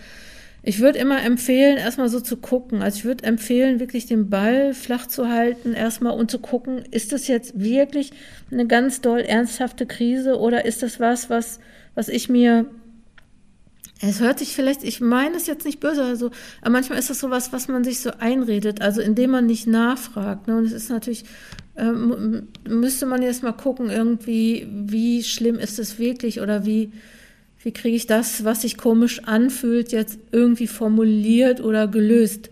Ich 0.67 0.79
würde 0.79 0.97
immer 0.97 1.21
empfehlen, 1.21 1.77
erstmal 1.77 2.09
so 2.09 2.19
zu 2.19 2.37
gucken. 2.37 2.81
Also 2.81 2.97
ich 2.97 3.05
würde 3.05 3.23
empfehlen, 3.23 3.79
wirklich 3.79 4.07
den 4.07 4.31
Ball 4.31 4.73
flach 4.73 5.05
zu 5.05 5.29
halten, 5.29 5.73
erstmal 5.73 6.17
und 6.17 6.31
zu 6.31 6.39
gucken, 6.39 6.83
ist 6.89 7.11
das 7.11 7.27
jetzt 7.27 7.59
wirklich 7.59 8.11
eine 8.49 8.65
ganz 8.65 8.99
doll 8.99 9.19
ernsthafte 9.19 9.85
Krise 9.85 10.39
oder 10.39 10.65
ist 10.65 10.81
das 10.81 10.99
was, 10.99 11.29
was, 11.29 11.59
was 11.93 12.09
ich 12.09 12.29
mir 12.29 12.65
es 14.01 14.19
hört 14.19 14.39
sich 14.39 14.55
vielleicht, 14.55 14.83
ich 14.83 14.99
meine 14.99 15.37
es 15.37 15.47
jetzt 15.47 15.65
nicht 15.65 15.79
böse, 15.79 16.03
also, 16.03 16.31
aber 16.61 16.71
manchmal 16.71 16.99
ist 16.99 17.09
das 17.09 17.19
so 17.19 17.29
was, 17.29 17.53
was 17.53 17.67
man 17.67 17.83
sich 17.83 17.99
so 18.01 18.11
einredet, 18.19 18.81
also 18.81 19.01
indem 19.01 19.31
man 19.31 19.45
nicht 19.45 19.67
nachfragt. 19.67 20.47
Ne? 20.47 20.57
Und 20.57 20.65
es 20.65 20.73
ist 20.73 20.89
natürlich, 20.89 21.23
ähm, 21.77 22.49
müsste 22.67 23.05
man 23.05 23.21
jetzt 23.21 23.41
mal 23.41 23.53
gucken, 23.53 23.89
irgendwie, 23.89 24.67
wie 24.69 25.23
schlimm 25.23 25.59
ist 25.59 25.79
es 25.79 25.97
wirklich 25.97 26.41
oder 26.41 26.65
wie, 26.65 26.91
wie 27.65 27.73
kriege 27.73 27.95
ich 27.95 28.05
das, 28.05 28.43
was 28.43 28.61
sich 28.61 28.77
komisch 28.77 29.23
anfühlt, 29.25 29.91
jetzt 29.91 30.19
irgendwie 30.31 30.67
formuliert 30.67 31.61
oder 31.61 31.87
gelöst. 31.87 32.51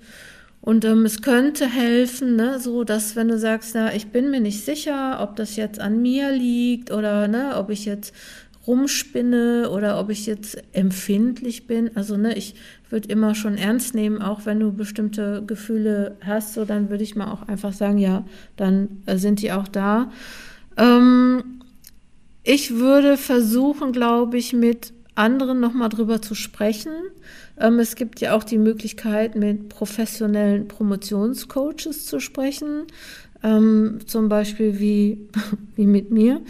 Und 0.60 0.86
ähm, 0.86 1.06
es 1.06 1.22
könnte 1.22 1.68
helfen, 1.68 2.36
ne, 2.36 2.60
so 2.60 2.84
dass 2.84 3.16
wenn 3.16 3.28
du 3.28 3.38
sagst, 3.38 3.76
na, 3.76 3.94
ich 3.94 4.08
bin 4.08 4.32
mir 4.32 4.40
nicht 4.40 4.66
sicher, 4.66 5.20
ob 5.22 5.36
das 5.36 5.56
jetzt 5.56 5.80
an 5.80 6.02
mir 6.02 6.32
liegt 6.32 6.90
oder 6.90 7.28
ne, 7.28 7.58
ob 7.58 7.70
ich 7.70 7.86
jetzt 7.86 8.16
rumspinne 8.66 9.70
oder 9.70 10.00
ob 10.00 10.10
ich 10.10 10.26
jetzt 10.26 10.58
empfindlich 10.72 11.68
bin. 11.68 11.96
Also 11.96 12.18
ne, 12.18 12.36
ich 12.36 12.56
würde 12.90 13.10
immer 13.10 13.36
schon 13.36 13.56
ernst 13.56 13.94
nehmen, 13.94 14.20
auch 14.20 14.46
wenn 14.46 14.60
du 14.60 14.72
bestimmte 14.72 15.44
Gefühle 15.46 16.18
hast, 16.22 16.56
so 16.56 16.66
dann 16.66 16.90
würde 16.90 17.04
ich 17.04 17.16
mal 17.16 17.32
auch 17.32 17.48
einfach 17.48 17.74
sagen, 17.74 18.00
ja, 18.00 18.26
dann 18.56 19.04
äh, 19.06 19.18
sind 19.18 19.42
die 19.44 19.52
auch 19.52 19.68
da. 19.68 20.12
Ähm, 20.76 21.62
ich 22.44 22.76
würde 22.76 23.18
versuchen, 23.18 23.92
glaube 23.92 24.38
ich, 24.38 24.54
mit 24.54 24.93
anderen 25.16 25.60
nochmal 25.60 25.90
drüber 25.90 26.22
zu 26.22 26.36
sprechen. 26.36 26.94
Ähm, 27.60 27.80
es 27.80 27.96
gibt 27.96 28.20
ja 28.22 28.36
auch 28.36 28.44
die 28.44 28.58
Möglichkeit, 28.58 29.36
mit 29.36 29.70
professionellen 29.70 30.68
Promotionscoaches 30.68 32.06
zu 32.06 32.20
sprechen, 32.20 32.88
ähm, 33.44 34.00
zum 34.06 34.30
Beispiel 34.30 34.80
wie, 34.80 35.28
wie 35.76 35.88
mit 35.88 36.12
mir. 36.12 36.42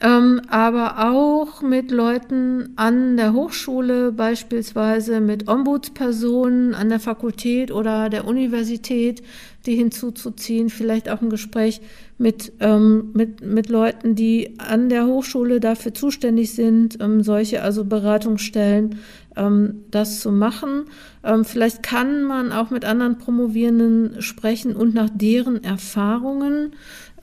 Ähm, 0.00 0.42
aber 0.48 1.10
auch 1.10 1.60
mit 1.60 1.90
Leuten 1.90 2.72
an 2.76 3.16
der 3.16 3.32
Hochschule, 3.32 4.12
beispielsweise 4.12 5.20
mit 5.20 5.48
Ombudspersonen 5.48 6.72
an 6.74 6.88
der 6.88 7.00
Fakultät 7.00 7.72
oder 7.72 8.08
der 8.08 8.24
Universität, 8.24 9.24
die 9.66 9.74
hinzuzuziehen, 9.74 10.70
vielleicht 10.70 11.08
auch 11.08 11.20
ein 11.20 11.30
Gespräch 11.30 11.80
mit, 12.16 12.52
ähm, 12.60 13.10
mit, 13.12 13.40
mit 13.44 13.68
Leuten, 13.68 14.14
die 14.14 14.54
an 14.58 14.88
der 14.88 15.06
Hochschule 15.06 15.58
dafür 15.58 15.92
zuständig 15.94 16.52
sind, 16.54 16.98
ähm, 17.00 17.24
solche 17.24 17.62
also 17.62 17.84
Beratungsstellen, 17.84 19.00
ähm, 19.36 19.84
das 19.90 20.20
zu 20.20 20.30
machen. 20.30 20.84
Ähm, 21.24 21.44
vielleicht 21.44 21.82
kann 21.82 22.22
man 22.22 22.52
auch 22.52 22.70
mit 22.70 22.84
anderen 22.84 23.18
Promovierenden 23.18 24.22
sprechen 24.22 24.76
und 24.76 24.94
nach 24.94 25.10
deren 25.12 25.64
Erfahrungen 25.64 26.72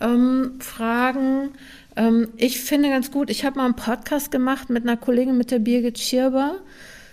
ähm, 0.01 0.53
fragen. 0.59 1.51
Ähm, 1.95 2.29
ich 2.37 2.59
finde 2.59 2.89
ganz 2.89 3.11
gut, 3.11 3.29
ich 3.29 3.45
habe 3.45 3.57
mal 3.57 3.65
einen 3.65 3.75
Podcast 3.75 4.31
gemacht 4.31 4.69
mit 4.69 4.83
einer 4.83 4.97
Kollegin, 4.97 5.37
mit 5.37 5.51
der 5.51 5.59
Birgit 5.59 5.99
Schirber. 5.99 6.57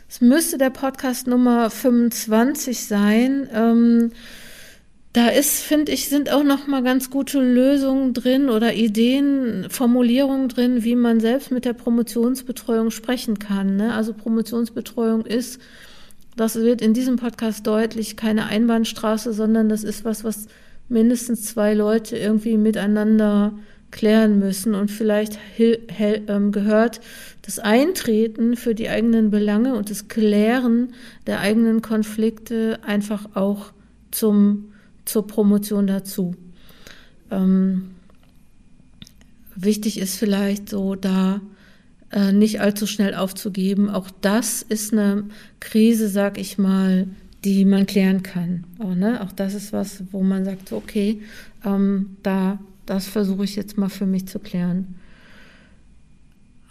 Es 0.09 0.21
müsste 0.21 0.59
der 0.59 0.71
Podcast 0.71 1.27
Nummer 1.27 1.71
25 1.71 2.85
sein. 2.85 3.49
Ähm, 3.53 4.13
da 5.13 5.29
ist, 5.29 5.61
finde 5.61 5.93
ich, 5.93 6.09
sind 6.09 6.33
auch 6.33 6.43
noch 6.43 6.67
mal 6.67 6.83
ganz 6.83 7.11
gute 7.11 7.39
Lösungen 7.41 8.15
drin 8.15 8.49
oder 8.49 8.75
Ideen, 8.75 9.67
Formulierungen 9.69 10.49
drin, 10.49 10.85
wie 10.85 10.97
man 10.97 11.21
selbst 11.21 11.51
mit 11.51 11.67
der 11.67 11.75
Promotionsbetreuung 11.75 12.91
sprechen 12.91 13.39
kann. 13.39 13.77
Ne? 13.77 13.93
Also 13.93 14.15
Promotionsbetreuung 14.15 15.27
ist, 15.27 15.61
das 16.35 16.57
wird 16.57 16.81
in 16.81 16.95
diesem 16.95 17.17
Podcast 17.17 17.67
deutlich, 17.67 18.17
keine 18.17 18.47
Einbahnstraße, 18.47 19.35
sondern 19.35 19.69
das 19.69 19.85
ist 19.85 20.07
was, 20.07 20.25
was 20.25 20.47
mindestens 20.89 21.45
zwei 21.45 21.75
Leute 21.75 22.17
irgendwie 22.17 22.57
miteinander 22.57 23.53
klären 23.93 24.41
müssen 24.41 24.75
und 24.75 24.91
vielleicht 24.91 25.39
ähm, 25.59 26.51
gehört 26.51 27.01
das 27.43 27.59
Eintreten 27.61 28.57
für 28.57 28.75
die 28.75 28.89
eigenen 28.89 29.31
Belange 29.31 29.75
und 29.75 29.91
das 29.91 30.09
Klären 30.09 30.95
der 31.27 31.41
eigenen 31.41 31.83
Konflikte 31.83 32.81
einfach 32.85 33.37
auch 33.37 33.73
zum, 34.11 34.73
zur 35.05 35.27
Promotion 35.27 35.87
dazu. 35.87 36.35
Ähm, 37.31 37.91
wichtig 39.55 40.01
ist 40.01 40.17
vielleicht 40.17 40.69
so 40.69 40.95
da 40.95 41.41
äh, 42.11 42.33
nicht 42.33 42.61
allzu 42.61 42.87
schnell 42.87 43.15
aufzugeben. 43.15 43.91
Auch 43.91 44.09
das 44.21 44.63
ist 44.63 44.93
eine 44.93 45.25
Krise, 45.61 46.09
sag 46.09 46.39
ich 46.39 46.59
mal, 46.59 47.07
die 47.45 47.65
man 47.65 47.87
klären 47.87 48.23
kann. 48.23 48.65
Auch, 48.79 48.95
ne? 48.95 49.21
auch 49.23 49.33
das 49.33 49.55
ist 49.55 49.73
was, 49.73 50.03
wo 50.13 50.23
man 50.23 50.45
sagt, 50.45 50.73
okay, 50.73 51.23
ähm, 51.65 52.17
da 52.23 52.59
das 52.87 53.07
versuche 53.07 53.45
ich 53.45 53.57
jetzt 53.57 53.79
mal 53.79 53.89
für 53.89 54.07
mich 54.07 54.27
zu 54.27 54.39
klären. 54.39 54.97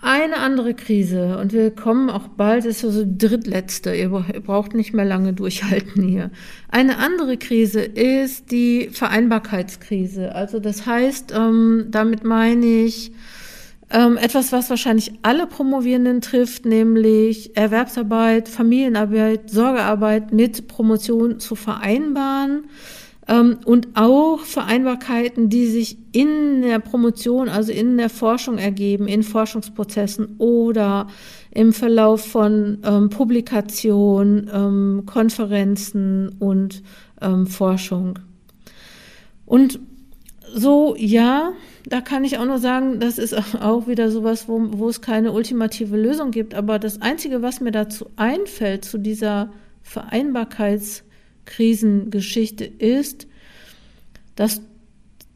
Eine 0.03 0.37
andere 0.37 0.73
Krise, 0.73 1.37
und 1.37 1.53
wir 1.53 1.69
kommen 1.69 2.09
auch 2.09 2.27
bald, 2.27 2.65
ist 2.65 2.79
so 2.79 3.05
die 3.05 3.17
drittletzte, 3.19 3.93
ihr 3.93 4.09
braucht 4.09 4.73
nicht 4.73 4.93
mehr 4.93 5.05
lange 5.05 5.33
durchhalten 5.33 6.01
hier. 6.01 6.31
Eine 6.69 6.97
andere 6.97 7.37
Krise 7.37 7.81
ist 7.81 8.49
die 8.49 8.89
Vereinbarkeitskrise. 8.91 10.33
Also 10.33 10.59
das 10.59 10.87
heißt, 10.87 11.33
ähm, 11.35 11.85
damit 11.91 12.23
meine 12.23 12.65
ich 12.65 13.11
ähm, 13.91 14.17
etwas, 14.17 14.51
was 14.51 14.71
wahrscheinlich 14.71 15.11
alle 15.21 15.45
Promovierenden 15.45 16.21
trifft, 16.21 16.65
nämlich 16.65 17.55
Erwerbsarbeit, 17.55 18.49
Familienarbeit, 18.49 19.51
Sorgearbeit 19.51 20.33
mit 20.33 20.67
Promotion 20.67 21.39
zu 21.39 21.55
vereinbaren. 21.55 22.63
Ähm, 23.31 23.59
und 23.63 23.87
auch 23.93 24.41
Vereinbarkeiten, 24.41 25.47
die 25.47 25.65
sich 25.65 25.97
in 26.11 26.61
der 26.63 26.79
Promotion, 26.79 27.47
also 27.47 27.71
in 27.71 27.97
der 27.97 28.09
Forschung 28.09 28.57
ergeben, 28.57 29.07
in 29.07 29.23
Forschungsprozessen 29.23 30.35
oder 30.37 31.07
im 31.51 31.71
Verlauf 31.71 32.25
von 32.25 32.79
ähm, 32.83 33.09
Publikation, 33.09 34.49
ähm, 34.53 35.03
Konferenzen 35.05 36.35
und 36.39 36.83
ähm, 37.21 37.47
Forschung. 37.47 38.19
Und 39.45 39.79
so, 40.53 40.95
ja, 40.97 41.53
da 41.85 42.01
kann 42.01 42.25
ich 42.25 42.37
auch 42.37 42.45
nur 42.45 42.59
sagen, 42.59 42.99
das 42.99 43.17
ist 43.17 43.33
auch 43.61 43.87
wieder 43.87 44.11
sowas, 44.11 44.49
wo, 44.49 44.59
wo 44.71 44.89
es 44.89 44.99
keine 44.99 45.31
ultimative 45.31 45.95
Lösung 45.95 46.31
gibt. 46.31 46.53
Aber 46.53 46.79
das 46.79 47.01
Einzige, 47.01 47.41
was 47.41 47.61
mir 47.61 47.71
dazu 47.71 48.07
einfällt, 48.17 48.83
zu 48.83 48.97
dieser 48.97 49.53
Vereinbarkeits- 49.85 51.03
Krisengeschichte 51.45 52.65
ist, 52.65 53.27
dass 54.35 54.61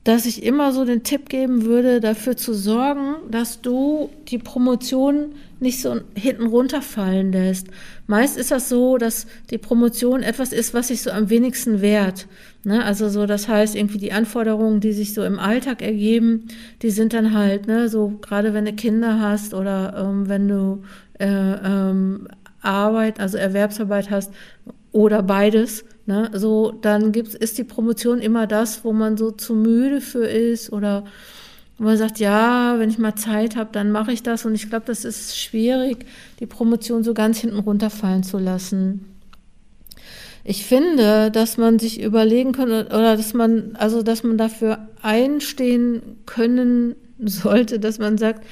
dass 0.05 0.27
ich 0.27 0.43
immer 0.43 0.71
so 0.71 0.85
den 0.85 1.01
Tipp 1.01 1.29
geben 1.29 1.65
würde, 1.65 1.99
dafür 1.99 2.37
zu 2.37 2.53
sorgen, 2.53 3.15
dass 3.31 3.61
du 3.61 4.11
die 4.27 4.37
Promotion 4.37 5.33
nicht 5.59 5.81
so 5.81 5.99
hinten 6.13 6.45
runterfallen 6.45 7.31
lässt. 7.31 7.69
Meist 8.05 8.37
ist 8.37 8.51
das 8.51 8.69
so, 8.69 8.99
dass 8.99 9.25
die 9.49 9.57
Promotion 9.57 10.21
etwas 10.21 10.53
ist, 10.53 10.75
was 10.75 10.89
sich 10.89 11.01
so 11.01 11.09
am 11.09 11.31
wenigsten 11.31 11.81
wehrt. 11.81 12.27
Ne? 12.63 12.85
Also 12.85 13.09
so, 13.09 13.25
das 13.25 13.47
heißt 13.47 13.75
irgendwie 13.75 13.97
die 13.97 14.11
Anforderungen, 14.11 14.79
die 14.79 14.93
sich 14.93 15.15
so 15.15 15.23
im 15.23 15.39
Alltag 15.39 15.81
ergeben, 15.81 16.49
die 16.83 16.91
sind 16.91 17.13
dann 17.13 17.33
halt, 17.33 17.65
ne, 17.65 17.89
so 17.89 18.19
gerade 18.21 18.53
wenn 18.53 18.65
du 18.65 18.73
Kinder 18.73 19.19
hast 19.19 19.55
oder 19.55 19.95
ähm, 19.97 20.29
wenn 20.29 20.47
du 20.47 20.83
äh, 21.17 21.25
ähm, 21.25 22.27
Arbeit, 22.61 23.19
also 23.19 23.39
Erwerbsarbeit 23.39 24.11
hast 24.11 24.31
oder 24.91 25.23
beides, 25.23 25.83
Ne? 26.05 26.29
So, 26.33 26.71
dann 26.81 27.11
gibt's, 27.11 27.33
ist 27.33 27.57
die 27.57 27.63
Promotion 27.63 28.19
immer 28.19 28.47
das, 28.47 28.83
wo 28.83 28.93
man 28.93 29.17
so 29.17 29.31
zu 29.31 29.55
müde 29.55 30.01
für 30.01 30.25
ist 30.25 30.71
oder 30.71 31.03
wo 31.77 31.85
man 31.85 31.97
sagt, 31.97 32.19
ja, 32.19 32.75
wenn 32.77 32.89
ich 32.89 32.97
mal 32.97 33.15
Zeit 33.15 33.55
habe, 33.55 33.69
dann 33.73 33.91
mache 33.91 34.11
ich 34.11 34.23
das. 34.23 34.45
Und 34.45 34.55
ich 34.55 34.69
glaube, 34.69 34.85
das 34.85 35.03
ist 35.03 35.37
schwierig, 35.37 36.05
die 36.39 36.45
Promotion 36.45 37.03
so 37.03 37.13
ganz 37.13 37.39
hinten 37.39 37.59
runterfallen 37.59 38.23
zu 38.23 38.37
lassen. 38.37 39.11
Ich 40.43 40.65
finde, 40.65 41.31
dass 41.31 41.57
man 41.57 41.79
sich 41.79 42.01
überlegen 42.01 42.51
könnte 42.51 42.85
oder 42.95 43.17
dass 43.17 43.33
man, 43.33 43.75
also 43.77 44.03
dass 44.03 44.23
man 44.23 44.37
dafür 44.37 44.87
einstehen 45.01 46.17
können 46.27 46.95
sollte, 47.19 47.79
dass 47.79 47.97
man 47.97 48.19
sagt, 48.19 48.45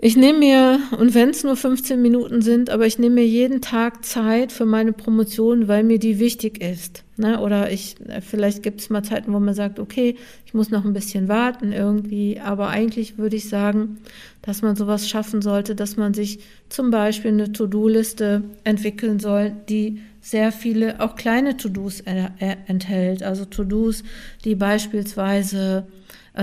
ich 0.00 0.16
nehme 0.16 0.38
mir, 0.38 0.80
und 0.96 1.14
wenn 1.14 1.30
es 1.30 1.42
nur 1.42 1.56
15 1.56 2.00
Minuten 2.00 2.40
sind, 2.40 2.70
aber 2.70 2.86
ich 2.86 3.00
nehme 3.00 3.16
mir 3.16 3.26
jeden 3.26 3.60
Tag 3.60 4.04
Zeit 4.04 4.52
für 4.52 4.64
meine 4.64 4.92
Promotion, 4.92 5.66
weil 5.66 5.82
mir 5.82 5.98
die 5.98 6.20
wichtig 6.20 6.62
ist. 6.62 7.02
Ne? 7.16 7.40
Oder 7.40 7.72
ich, 7.72 7.96
vielleicht 8.20 8.62
gibt 8.62 8.80
es 8.80 8.90
mal 8.90 9.02
Zeiten, 9.02 9.32
wo 9.32 9.40
man 9.40 9.54
sagt, 9.54 9.80
okay, 9.80 10.14
ich 10.46 10.54
muss 10.54 10.70
noch 10.70 10.84
ein 10.84 10.92
bisschen 10.92 11.26
warten 11.26 11.72
irgendwie, 11.72 12.38
aber 12.38 12.68
eigentlich 12.68 13.18
würde 13.18 13.34
ich 13.34 13.48
sagen, 13.48 13.98
dass 14.40 14.62
man 14.62 14.76
sowas 14.76 15.08
schaffen 15.08 15.42
sollte, 15.42 15.74
dass 15.74 15.96
man 15.96 16.14
sich 16.14 16.38
zum 16.68 16.92
Beispiel 16.92 17.32
eine 17.32 17.50
To-Do-Liste 17.50 18.44
entwickeln 18.62 19.18
soll, 19.18 19.50
die 19.68 20.00
sehr 20.20 20.52
viele, 20.52 21.00
auch 21.00 21.16
kleine 21.16 21.56
To-Dos 21.56 22.02
enthält. 22.02 23.24
Also 23.24 23.46
To-Dos, 23.46 24.04
die 24.44 24.54
beispielsweise 24.54 25.88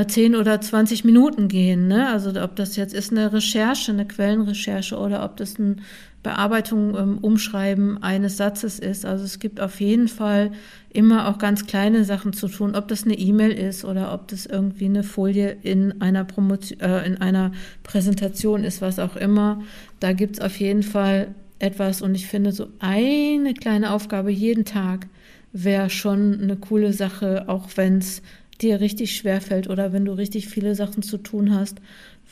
10 0.03 0.34
äh, 0.34 0.38
oder 0.38 0.60
20 0.60 1.05
Minuten 1.05 1.47
gehen. 1.47 1.88
Ne? 1.88 2.10
Also 2.10 2.29
ob 2.41 2.55
das 2.55 2.75
jetzt 2.75 2.93
ist 2.93 3.12
eine 3.12 3.31
Recherche, 3.31 3.91
eine 3.91 4.05
Quellenrecherche 4.05 4.97
oder 4.97 5.23
ob 5.23 5.38
das 5.38 5.58
eine 5.60 5.77
Bearbeitung, 6.23 6.97
ähm, 6.97 7.17
Umschreiben 7.19 8.01
eines 8.01 8.38
Satzes 8.38 8.79
ist. 8.79 9.05
Also 9.05 9.23
es 9.23 9.38
gibt 9.39 9.62
auf 9.62 9.79
jeden 9.79 10.08
Fall 10.08 10.51
immer 10.91 11.29
auch 11.29 11.38
ganz 11.38 11.67
kleine 11.67 12.03
Sachen 12.03 12.34
zu 12.34 12.47
tun, 12.47 12.75
ob 12.75 12.88
das 12.88 13.03
eine 13.03 13.13
E-Mail 13.13 13.51
ist 13.51 13.86
oder 13.86 14.12
ob 14.12 14.27
das 14.29 14.47
irgendwie 14.47 14.86
eine 14.86 15.03
Folie 15.03 15.55
in 15.62 16.01
einer 16.01 16.23
Promotion, 16.23 16.79
äh, 16.79 17.05
in 17.05 17.21
einer 17.21 17.51
Präsentation 17.84 18.63
ist, 18.63 18.81
was 18.81 18.97
auch 18.97 19.15
immer. 19.15 19.62
Da 19.99 20.13
gibt 20.13 20.38
es 20.38 20.41
auf 20.41 20.60
jeden 20.60 20.84
Fall 20.84 21.27
etwas 21.60 22.01
und 22.01 22.15
ich 22.15 22.27
finde 22.27 22.51
so 22.51 22.67
eine 22.79 23.53
kleine 23.53 23.91
Aufgabe 23.91 24.31
jeden 24.31 24.65
Tag 24.65 25.08
wäre 25.53 25.89
schon 25.89 26.41
eine 26.41 26.58
coole 26.58 26.91
Sache, 26.91 27.45
auch 27.47 27.69
wenn 27.75 27.99
es 27.99 28.21
dir 28.61 28.79
richtig 28.79 29.15
schwer 29.15 29.41
fällt 29.41 29.69
oder 29.69 29.93
wenn 29.93 30.05
du 30.05 30.13
richtig 30.13 30.47
viele 30.47 30.75
Sachen 30.75 31.03
zu 31.03 31.17
tun 31.17 31.53
hast, 31.53 31.77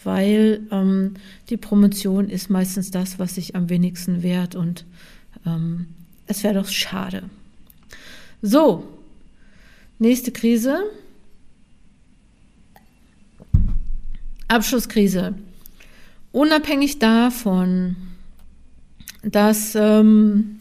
weil 0.03 0.61
ähm, 0.71 1.15
die 1.49 1.57
Promotion 1.57 2.29
ist 2.29 2.49
meistens 2.49 2.91
das, 2.91 3.19
was 3.19 3.35
sich 3.35 3.55
am 3.55 3.69
wenigsten 3.69 4.23
wehrt 4.23 4.55
und 4.55 4.85
ähm, 5.45 5.87
es 6.27 6.43
wäre 6.43 6.55
doch 6.55 6.67
schade. 6.67 7.23
So, 8.41 8.87
nächste 9.99 10.31
Krise. 10.31 10.83
Abschlusskrise. 14.47 15.33
Unabhängig 16.31 16.99
davon, 16.99 17.95
dass 19.23 19.75
ähm, 19.75 20.57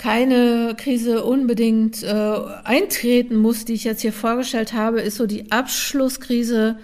keine 0.00 0.74
Krise 0.78 1.22
unbedingt 1.24 2.02
äh, 2.02 2.38
eintreten 2.64 3.36
muss, 3.36 3.66
die 3.66 3.74
ich 3.74 3.84
jetzt 3.84 4.00
hier 4.00 4.14
vorgestellt 4.14 4.72
habe, 4.72 5.02
ist 5.02 5.16
so 5.16 5.26
die 5.26 5.52
Abschlusskrise, 5.52 6.78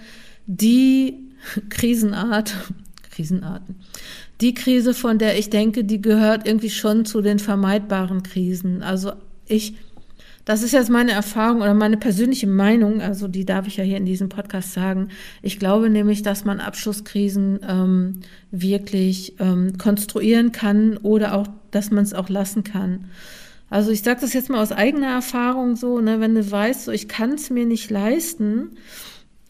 die 0.46 1.14
Krisenart, 1.70 2.55
Krisenarten, 3.11 3.76
die 4.42 4.52
Krise, 4.52 4.92
von 4.92 5.18
der 5.18 5.38
ich 5.38 5.48
denke, 5.48 5.85
die 5.85 6.02
gehört 6.02 6.46
irgendwie 6.46 6.68
schon 6.68 7.07
zu 7.07 7.22
den 7.22 7.38
vermeidbaren 7.38 8.22
Krisen. 8.22 8.83
Also 8.83 9.12
ich 9.46 9.76
das 10.46 10.62
ist 10.62 10.70
jetzt 10.70 10.90
meine 10.90 11.11
Erfahrung 11.11 11.61
oder 11.61 11.74
meine 11.74 11.96
persönliche 11.96 12.46
Meinung, 12.46 13.00
also 13.00 13.26
die 13.26 13.44
darf 13.44 13.66
ich 13.66 13.79
ja 13.79 13.85
hier 13.85 13.96
in 13.96 14.07
diesem 14.07 14.29
Podcast 14.29 14.74
sagen. 14.74 15.09
Ich 15.42 15.59
glaube 15.59 15.90
nämlich, 15.90 16.22
dass 16.22 16.44
man 16.44 16.61
Abschlusskrisen 16.61 17.59
ähm, 17.68 18.20
wirklich 18.52 19.35
ähm, 19.40 19.76
konstruieren 19.76 20.52
kann 20.52 20.98
oder 20.98 21.35
auch, 21.35 21.48
dass 21.77 21.91
man 21.91 22.03
es 22.03 22.15
auch 22.15 22.29
lassen 22.29 22.65
kann. 22.65 23.05
Also 23.69 23.91
ich 23.91 24.03
sage 24.03 24.21
das 24.21 24.33
jetzt 24.33 24.49
mal 24.49 24.62
aus 24.62 24.73
eigener 24.73 25.09
Erfahrung 25.09 25.77
so, 25.77 26.01
ne, 26.01 26.21
wenn 26.21 26.35
du 26.35 26.51
weißt, 26.51 26.85
so 26.85 26.93
ich 26.93 27.09
kann 27.09 27.33
es 27.33 27.51
mir 27.51 27.67
nicht 27.67 27.91
leisten, 27.91 28.77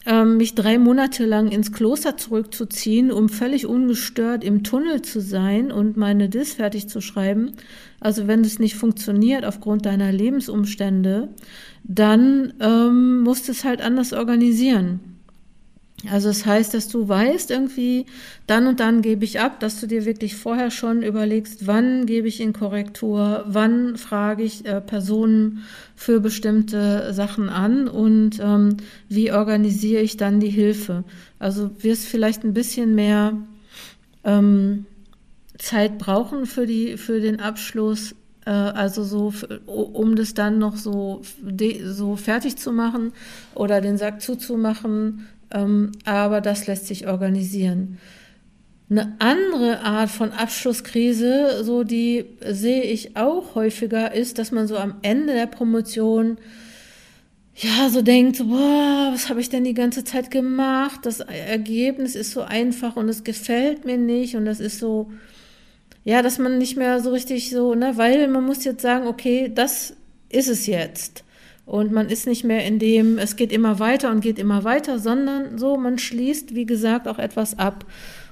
ähm, 0.07 0.37
mich 0.37 0.55
drei 0.55 0.79
Monate 0.79 1.25
lang 1.25 1.49
ins 1.49 1.71
Kloster 1.71 2.17
zurückzuziehen, 2.17 3.11
um 3.11 3.29
völlig 3.29 3.67
ungestört 3.67 4.43
im 4.43 4.63
Tunnel 4.63 5.01
zu 5.01 5.21
sein 5.21 5.71
und 5.71 5.97
meine 5.97 6.29
Dis 6.29 6.53
fertig 6.53 6.87
zu 6.87 7.01
schreiben. 7.01 7.51
Also 7.99 8.25
wenn 8.25 8.41
es 8.41 8.57
nicht 8.57 8.75
funktioniert 8.75 9.45
aufgrund 9.45 9.85
deiner 9.85 10.11
Lebensumstände, 10.11 11.29
dann 11.83 12.53
ähm, 12.59 13.21
musst 13.21 13.47
du 13.47 13.51
es 13.51 13.63
halt 13.63 13.81
anders 13.81 14.13
organisieren. 14.13 15.16
Also 16.11 16.29
es 16.29 16.39
das 16.39 16.45
heißt, 16.45 16.73
dass 16.73 16.87
du 16.87 17.07
weißt 17.07 17.51
irgendwie, 17.51 18.05
dann 18.45 18.67
und 18.67 18.79
dann 18.79 19.01
gebe 19.01 19.25
ich 19.25 19.39
ab, 19.39 19.59
dass 19.59 19.79
du 19.79 19.87
dir 19.87 20.05
wirklich 20.05 20.35
vorher 20.35 20.71
schon 20.71 21.03
überlegst, 21.03 21.67
wann 21.67 22.05
gebe 22.05 22.27
ich 22.27 22.39
in 22.39 22.53
Korrektur, 22.53 23.43
wann 23.47 23.97
frage 23.97 24.43
ich 24.43 24.65
äh, 24.65 24.81
Personen 24.81 25.63
für 25.95 26.19
bestimmte 26.19 27.13
Sachen 27.13 27.49
an 27.49 27.87
und 27.87 28.39
ähm, 28.39 28.77
wie 29.09 29.31
organisiere 29.31 30.01
ich 30.01 30.17
dann 30.17 30.39
die 30.39 30.49
Hilfe. 30.49 31.03
Also 31.39 31.71
wirst 31.83 32.05
vielleicht 32.05 32.43
ein 32.43 32.53
bisschen 32.53 32.95
mehr 32.95 33.33
ähm, 34.23 34.85
Zeit 35.57 35.97
brauchen 35.97 36.45
für 36.45 36.67
die 36.67 36.97
für 36.97 37.19
den 37.19 37.39
Abschluss, 37.39 38.13
äh, 38.45 38.51
also 38.51 39.03
so 39.03 39.33
um 39.65 40.15
das 40.15 40.33
dann 40.33 40.59
noch 40.59 40.77
so 40.77 41.21
so 41.83 42.15
fertig 42.15 42.57
zu 42.57 42.71
machen 42.71 43.13
oder 43.55 43.81
den 43.81 43.97
Sack 43.97 44.21
zuzumachen 44.21 45.27
ähm, 45.51 45.91
aber 46.05 46.41
das 46.41 46.67
lässt 46.67 46.87
sich 46.87 47.07
organisieren. 47.07 47.97
Eine 48.89 49.15
andere 49.19 49.81
Art 49.81 50.09
von 50.09 50.31
Abschlusskrise, 50.31 51.63
so 51.63 51.83
die 51.83 52.25
sehe 52.45 52.83
ich 52.83 53.17
auch 53.17 53.55
häufiger, 53.55 54.13
ist, 54.13 54.39
dass 54.39 54.51
man 54.51 54.67
so 54.67 54.77
am 54.77 54.95
Ende 55.01 55.33
der 55.33 55.47
Promotion 55.47 56.37
ja 57.55 57.89
so 57.89 58.01
denkt, 58.01 58.37
boah, 58.47 59.09
was 59.11 59.29
habe 59.29 59.41
ich 59.41 59.49
denn 59.49 59.63
die 59.63 59.73
ganze 59.73 60.03
Zeit 60.03 60.31
gemacht? 60.31 61.01
Das 61.03 61.19
Ergebnis 61.19 62.15
ist 62.15 62.31
so 62.31 62.41
einfach 62.41 62.95
und 62.95 63.09
es 63.09 63.23
gefällt 63.23 63.83
mir 63.83 63.97
nicht 63.97 64.35
und 64.35 64.45
das 64.45 64.59
ist 64.59 64.79
so, 64.79 65.11
ja, 66.05 66.21
dass 66.21 66.37
man 66.37 66.57
nicht 66.57 66.77
mehr 66.77 67.01
so 67.01 67.11
richtig 67.11 67.49
so, 67.49 67.75
ne, 67.75 67.97
weil 67.97 68.27
man 68.29 68.45
muss 68.45 68.63
jetzt 68.63 68.81
sagen, 68.81 69.07
okay, 69.07 69.51
das 69.53 69.95
ist 70.29 70.47
es 70.47 70.67
jetzt. 70.67 71.25
Und 71.67 71.91
man 71.91 72.07
ist 72.07 72.25
nicht 72.27 72.45
mehr 72.45 72.65
in 72.65 72.79
dem, 72.79 73.17
es 73.17 73.35
geht 73.35 73.51
immer 73.51 73.77
weiter 73.77 74.09
und 74.09 74.21
geht 74.21 74.39
immer 74.39 74.63
weiter, 74.63 74.99
sondern 74.99 75.57
so, 75.57 75.75
man 75.75 75.99
schließt, 75.99 76.55
wie 76.55 76.65
gesagt, 76.65 77.09
auch 77.09 77.19
etwas 77.19 77.59
ab. 77.59 77.85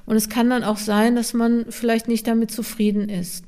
Und 0.05 0.15
es 0.15 0.29
kann 0.29 0.49
dann 0.49 0.63
auch 0.63 0.77
sein, 0.77 1.17
dass 1.17 1.33
man 1.33 1.65
vielleicht 1.67 2.07
nicht 2.07 2.25
damit 2.27 2.49
zufrieden 2.49 3.09
ist. 3.09 3.43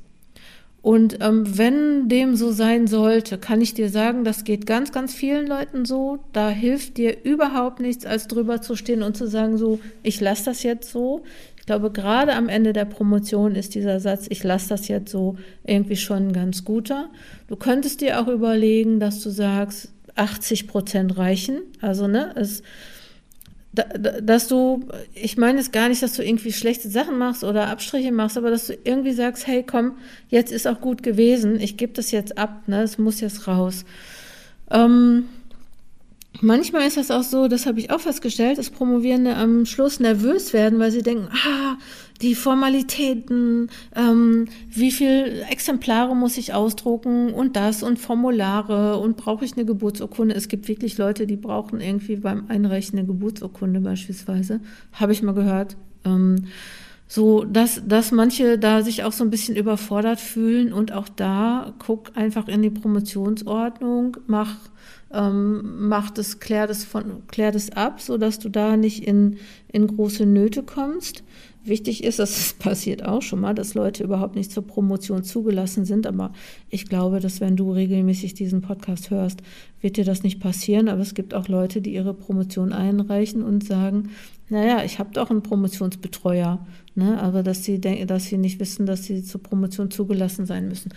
Und 0.82 1.18
ähm, 1.22 1.56
wenn 1.56 2.08
dem 2.10 2.36
so 2.36 2.52
sein 2.52 2.86
sollte, 2.86 3.38
kann 3.38 3.62
ich 3.62 3.72
dir 3.72 3.88
sagen, 3.88 4.24
das 4.24 4.44
geht 4.44 4.66
ganz, 4.66 4.92
ganz 4.92 5.14
vielen 5.14 5.46
Leuten 5.46 5.86
so. 5.86 6.18
Da 6.34 6.50
hilft 6.50 6.98
dir 6.98 7.24
überhaupt 7.24 7.80
nichts, 7.80 8.04
als 8.04 8.28
drüber 8.28 8.60
zu 8.60 8.76
stehen 8.76 9.02
und 9.02 9.16
zu 9.16 9.26
sagen, 9.26 9.56
so, 9.56 9.80
ich 10.02 10.20
lasse 10.20 10.44
das 10.44 10.62
jetzt 10.64 10.92
so 10.92 11.22
glaube, 11.68 11.92
gerade 11.92 12.34
am 12.34 12.48
Ende 12.48 12.72
der 12.72 12.86
Promotion 12.86 13.54
ist 13.54 13.74
dieser 13.74 14.00
Satz, 14.00 14.26
ich 14.30 14.42
lasse 14.42 14.70
das 14.70 14.88
jetzt 14.88 15.12
so, 15.12 15.36
irgendwie 15.64 15.96
schon 15.96 16.28
ein 16.28 16.32
ganz 16.32 16.64
guter. 16.64 17.10
Du 17.46 17.56
könntest 17.56 18.00
dir 18.00 18.20
auch 18.20 18.26
überlegen, 18.26 19.00
dass 19.00 19.22
du 19.22 19.28
sagst, 19.28 19.92
80 20.16 20.66
Prozent 20.66 21.18
reichen. 21.18 21.60
Also, 21.82 22.08
ne, 22.08 22.32
es, 22.36 22.62
dass 23.72 24.48
du, 24.48 24.88
ich 25.12 25.36
meine 25.36 25.60
es 25.60 25.70
gar 25.70 25.90
nicht, 25.90 26.02
dass 26.02 26.14
du 26.14 26.24
irgendwie 26.24 26.52
schlechte 26.52 26.88
Sachen 26.88 27.18
machst 27.18 27.44
oder 27.44 27.68
Abstriche 27.68 28.12
machst, 28.12 28.38
aber 28.38 28.50
dass 28.50 28.68
du 28.68 28.74
irgendwie 28.84 29.12
sagst, 29.12 29.46
hey, 29.46 29.62
komm, 29.62 29.98
jetzt 30.30 30.50
ist 30.50 30.66
auch 30.66 30.80
gut 30.80 31.02
gewesen, 31.02 31.60
ich 31.60 31.76
gebe 31.76 31.92
das 31.92 32.10
jetzt 32.12 32.38
ab, 32.38 32.62
ne, 32.66 32.82
es 32.82 32.96
muss 32.96 33.20
jetzt 33.20 33.46
raus. 33.46 33.84
Ähm, 34.70 35.26
Manchmal 36.40 36.86
ist 36.86 36.96
das 36.96 37.10
auch 37.10 37.24
so, 37.24 37.48
das 37.48 37.66
habe 37.66 37.80
ich 37.80 37.90
auch 37.90 38.00
festgestellt, 38.00 38.58
dass 38.58 38.70
Promovierende 38.70 39.34
am 39.34 39.66
Schluss 39.66 39.98
nervös 39.98 40.52
werden, 40.52 40.78
weil 40.78 40.92
sie 40.92 41.02
denken, 41.02 41.28
ah, 41.32 41.76
die 42.20 42.36
Formalitäten, 42.36 43.70
ähm, 43.96 44.46
wie 44.68 44.92
viel 44.92 45.44
Exemplare 45.50 46.14
muss 46.14 46.38
ich 46.38 46.54
ausdrucken 46.54 47.32
und 47.32 47.56
das 47.56 47.82
und 47.82 47.98
Formulare 47.98 48.98
und 48.98 49.16
brauche 49.16 49.44
ich 49.44 49.54
eine 49.54 49.64
Geburtsurkunde. 49.64 50.34
Es 50.34 50.48
gibt 50.48 50.68
wirklich 50.68 50.96
Leute, 50.96 51.26
die 51.26 51.36
brauchen 51.36 51.80
irgendwie 51.80 52.16
beim 52.16 52.44
Einreichen 52.48 52.98
eine 52.98 53.06
Geburtsurkunde 53.06 53.80
beispielsweise, 53.80 54.60
habe 54.92 55.12
ich 55.12 55.22
mal 55.22 55.34
gehört. 55.34 55.76
Ähm, 56.04 56.46
so, 57.10 57.44
dass, 57.44 57.82
dass 57.86 58.12
manche 58.12 58.58
da 58.58 58.82
sich 58.82 59.02
auch 59.02 59.12
so 59.12 59.24
ein 59.24 59.30
bisschen 59.30 59.56
überfordert 59.56 60.20
fühlen 60.20 60.72
und 60.74 60.92
auch 60.92 61.08
da 61.08 61.72
guck 61.78 62.16
einfach 62.16 62.48
in 62.48 62.60
die 62.60 62.70
Promotionsordnung, 62.70 64.18
mach, 64.26 64.56
ähm, 65.12 65.88
mach 65.88 66.10
das, 66.10 66.38
klär 66.38 66.66
das 66.66 66.84
von, 66.84 67.26
klär 67.28 67.52
das 67.52 67.70
ab, 67.70 68.00
so 68.00 68.18
dass 68.18 68.38
du 68.38 68.48
da 68.48 68.76
nicht 68.76 69.06
in, 69.06 69.38
in 69.72 69.86
große 69.86 70.26
Nöte 70.26 70.62
kommst. 70.62 71.24
Wichtig 71.64 72.04
ist, 72.04 72.18
das 72.18 72.52
passiert 72.58 73.04
auch 73.04 73.22
schon 73.22 73.40
mal, 73.40 73.54
dass 73.54 73.74
Leute 73.74 74.04
überhaupt 74.04 74.36
nicht 74.36 74.52
zur 74.52 74.66
Promotion 74.66 75.24
zugelassen 75.24 75.84
sind. 75.84 76.06
Aber 76.06 76.32
ich 76.68 76.86
glaube, 76.86 77.20
dass 77.20 77.40
wenn 77.40 77.56
du 77.56 77.72
regelmäßig 77.72 78.34
diesen 78.34 78.60
Podcast 78.60 79.10
hörst, 79.10 79.42
wird 79.80 79.96
dir 79.96 80.04
das 80.04 80.22
nicht 80.22 80.40
passieren. 80.40 80.88
Aber 80.88 81.00
es 81.00 81.14
gibt 81.14 81.34
auch 81.34 81.48
Leute, 81.48 81.80
die 81.80 81.94
ihre 81.94 82.14
Promotion 82.14 82.72
einreichen 82.72 83.42
und 83.42 83.64
sagen, 83.64 84.10
naja, 84.50 84.82
ich 84.84 84.98
habe 84.98 85.10
doch 85.12 85.30
einen 85.30 85.42
Promotionsbetreuer. 85.42 86.66
Ne? 86.98 87.20
Aber 87.22 87.44
dass 87.44 87.62
sie 87.62 87.80
denken, 87.80 88.08
dass 88.08 88.24
sie 88.24 88.38
nicht 88.38 88.58
wissen, 88.58 88.84
dass 88.84 89.04
sie 89.04 89.22
zur 89.22 89.40
Promotion 89.40 89.90
zugelassen 89.90 90.46
sein 90.46 90.66
müssen. 90.66 90.92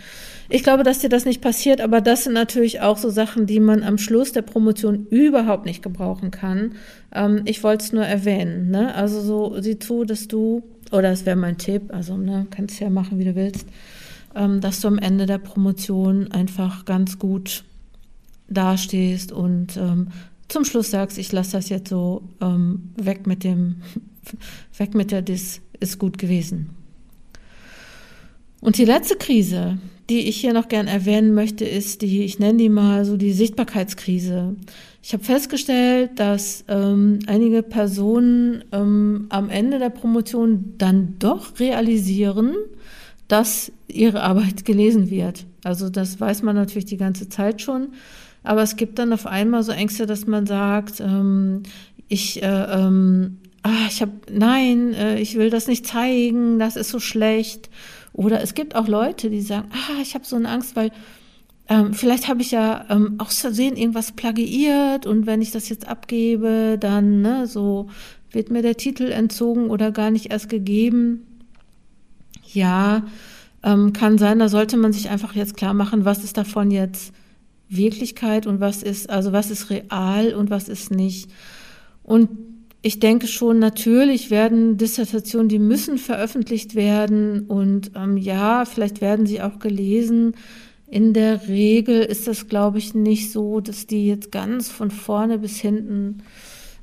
Ich 0.49 0.63
glaube, 0.63 0.81
dass 0.81 0.97
dir 0.97 1.09
das 1.09 1.25
nicht 1.25 1.41
passiert, 1.41 1.79
aber 1.79 2.01
das 2.01 2.23
sind 2.23 2.33
natürlich 2.33 2.81
auch 2.81 2.97
so 2.97 3.11
Sachen, 3.11 3.45
die 3.45 3.59
man 3.59 3.83
am 3.83 3.99
Schluss 3.99 4.31
der 4.31 4.41
Promotion 4.41 5.05
überhaupt 5.11 5.65
nicht 5.65 5.83
gebrauchen 5.83 6.31
kann. 6.31 6.73
Ähm, 7.13 7.41
ich 7.45 7.63
wollte 7.63 7.83
es 7.83 7.93
nur 7.93 8.03
erwähnen. 8.03 8.71
Ne? 8.71 8.95
Also 8.95 9.21
so 9.21 9.61
sieh 9.61 9.77
zu, 9.77 10.03
dass 10.03 10.27
du, 10.27 10.63
oder 10.91 11.11
es 11.11 11.27
wäre 11.27 11.35
mein 11.35 11.59
Tipp, 11.59 11.93
also 11.93 12.17
ne, 12.17 12.47
kannst 12.49 12.79
ja 12.79 12.89
machen, 12.89 13.19
wie 13.19 13.25
du 13.25 13.35
willst, 13.35 13.67
ähm, 14.33 14.59
dass 14.59 14.81
du 14.81 14.87
am 14.87 14.97
Ende 14.97 15.27
der 15.27 15.37
Promotion 15.37 16.31
einfach 16.31 16.85
ganz 16.85 17.19
gut 17.19 17.63
dastehst 18.49 19.31
und 19.31 19.77
ähm, 19.77 20.07
zum 20.51 20.65
Schluss 20.65 20.91
sagst, 20.91 21.17
ich 21.17 21.31
lasse 21.31 21.53
das 21.53 21.69
jetzt 21.69 21.89
so 21.89 22.23
ähm, 22.41 22.91
weg 22.95 23.27
mit 23.27 23.43
dem, 23.43 23.77
weg 24.77 24.93
mit 24.93 25.11
der 25.11 25.21
Dis, 25.21 25.61
ist 25.79 25.99
gut 25.99 26.17
gewesen. 26.17 26.69
Und 28.61 28.77
die 28.77 28.85
letzte 28.85 29.15
Krise, 29.15 29.79
die 30.09 30.27
ich 30.27 30.39
hier 30.39 30.53
noch 30.53 30.67
gern 30.67 30.87
erwähnen 30.87 31.33
möchte, 31.33 31.65
ist 31.65 32.03
die, 32.03 32.23
ich 32.23 32.37
nenne 32.37 32.59
die 32.59 32.69
mal 32.69 33.05
so 33.05 33.17
die 33.17 33.33
Sichtbarkeitskrise. 33.33 34.55
Ich 35.01 35.13
habe 35.13 35.23
festgestellt, 35.23 36.11
dass 36.19 36.63
ähm, 36.67 37.19
einige 37.25 37.63
Personen 37.63 38.63
ähm, 38.71 39.25
am 39.29 39.49
Ende 39.49 39.79
der 39.79 39.89
Promotion 39.89 40.75
dann 40.77 41.15
doch 41.17 41.59
realisieren, 41.59 42.55
dass 43.27 43.71
ihre 43.87 44.21
Arbeit 44.21 44.63
gelesen 44.65 45.09
wird. 45.09 45.45
Also 45.63 45.89
das 45.89 46.19
weiß 46.19 46.43
man 46.43 46.55
natürlich 46.55 46.85
die 46.85 46.97
ganze 46.97 47.29
Zeit 47.29 47.61
schon. 47.61 47.89
Aber 48.43 48.61
es 48.61 48.75
gibt 48.75 48.99
dann 48.99 49.13
auf 49.13 49.27
einmal 49.27 49.63
so 49.63 49.71
Ängste, 49.71 50.05
dass 50.05 50.25
man 50.27 50.45
sagt, 50.45 50.99
ähm, 50.99 51.63
ich, 52.07 52.41
äh, 52.41 52.47
ähm, 52.47 53.37
ah, 53.63 53.87
ich 53.87 54.01
habe, 54.01 54.13
nein, 54.31 54.93
äh, 54.93 55.19
ich 55.19 55.35
will 55.35 55.49
das 55.49 55.67
nicht 55.67 55.85
zeigen, 55.85 56.59
das 56.59 56.75
ist 56.75 56.89
so 56.89 56.99
schlecht. 56.99 57.69
Oder 58.13 58.41
es 58.41 58.53
gibt 58.53 58.75
auch 58.75 58.87
Leute, 58.87 59.29
die 59.29 59.41
sagen, 59.41 59.69
ah, 59.71 60.01
ich 60.01 60.15
habe 60.15 60.25
so 60.25 60.35
eine 60.35 60.49
Angst, 60.49 60.75
weil 60.75 60.91
ähm, 61.69 61.93
vielleicht 61.93 62.27
habe 62.27 62.41
ich 62.41 62.51
ja 62.51 62.85
ähm, 62.89 63.15
aus 63.17 63.39
Versehen 63.39 63.77
irgendwas 63.77 64.11
plagiiert 64.11 65.05
und 65.05 65.25
wenn 65.25 65.41
ich 65.41 65.51
das 65.51 65.69
jetzt 65.69 65.87
abgebe, 65.87 66.77
dann 66.79 67.21
ne, 67.21 67.47
so 67.47 67.87
wird 68.31 68.49
mir 68.49 68.61
der 68.61 68.75
Titel 68.75 69.11
entzogen 69.11 69.69
oder 69.69 69.91
gar 69.91 70.11
nicht 70.11 70.31
erst 70.31 70.49
gegeben. 70.49 71.25
Ja, 72.51 73.03
ähm, 73.63 73.93
kann 73.93 74.17
sein, 74.17 74.39
da 74.39 74.49
sollte 74.49 74.75
man 74.75 74.91
sich 74.91 75.09
einfach 75.09 75.33
jetzt 75.33 75.55
klar 75.55 75.73
machen, 75.73 76.03
was 76.03 76.23
ist 76.23 76.37
davon 76.37 76.71
jetzt 76.71 77.13
Wirklichkeit 77.71 78.45
und 78.45 78.59
was 78.59 78.83
ist, 78.83 79.09
also 79.09 79.31
was 79.31 79.49
ist 79.49 79.69
real 79.69 80.33
und 80.33 80.49
was 80.49 80.69
ist 80.69 80.91
nicht. 80.91 81.31
Und 82.03 82.29
ich 82.81 82.99
denke 82.99 83.27
schon, 83.27 83.59
natürlich 83.59 84.31
werden 84.31 84.77
Dissertationen, 84.77 85.47
die 85.47 85.59
müssen 85.59 85.97
veröffentlicht 85.97 86.75
werden 86.75 87.45
und 87.47 87.91
ähm, 87.95 88.17
ja, 88.17 88.65
vielleicht 88.65 89.01
werden 89.01 89.25
sie 89.25 89.41
auch 89.41 89.59
gelesen. 89.59 90.33
In 90.87 91.13
der 91.13 91.47
Regel 91.47 92.01
ist 92.01 92.27
das, 92.27 92.47
glaube 92.47 92.79
ich, 92.79 92.93
nicht 92.93 93.31
so, 93.31 93.61
dass 93.61 93.87
die 93.87 94.07
jetzt 94.07 94.31
ganz 94.31 94.69
von 94.69 94.91
vorne 94.91 95.37
bis 95.37 95.59
hinten 95.59 96.23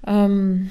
ähm, 0.06 0.70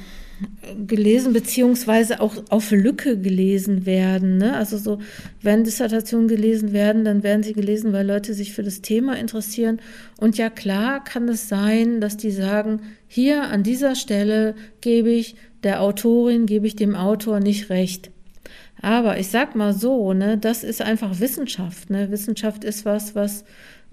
gelesen, 0.85 1.33
beziehungsweise 1.33 2.19
auch 2.19 2.35
auf 2.49 2.71
Lücke 2.71 3.17
gelesen 3.17 3.85
werden. 3.85 4.37
Ne? 4.37 4.55
Also 4.55 4.77
so, 4.77 4.99
wenn 5.41 5.63
Dissertationen 5.63 6.27
gelesen 6.27 6.73
werden, 6.73 7.05
dann 7.05 7.23
werden 7.23 7.43
sie 7.43 7.53
gelesen, 7.53 7.93
weil 7.93 8.05
Leute 8.05 8.33
sich 8.33 8.53
für 8.53 8.63
das 8.63 8.81
Thema 8.81 9.17
interessieren. 9.17 9.79
Und 10.19 10.37
ja, 10.37 10.49
klar 10.49 11.03
kann 11.03 11.27
es 11.29 11.47
sein, 11.47 12.01
dass 12.01 12.17
die 12.17 12.31
sagen, 12.31 12.81
hier 13.07 13.43
an 13.43 13.63
dieser 13.63 13.95
Stelle 13.95 14.55
gebe 14.81 15.09
ich 15.09 15.35
der 15.63 15.81
Autorin, 15.81 16.45
gebe 16.45 16.67
ich 16.67 16.75
dem 16.75 16.95
Autor 16.95 17.39
nicht 17.39 17.69
recht. 17.69 18.11
Aber 18.81 19.19
ich 19.19 19.29
sag 19.29 19.55
mal 19.55 19.73
so, 19.73 20.13
ne, 20.13 20.37
das 20.37 20.63
ist 20.63 20.81
einfach 20.81 21.19
Wissenschaft. 21.19 21.89
Ne? 21.89 22.11
Wissenschaft 22.11 22.63
ist 22.63 22.85
was, 22.85 23.15
was 23.15 23.43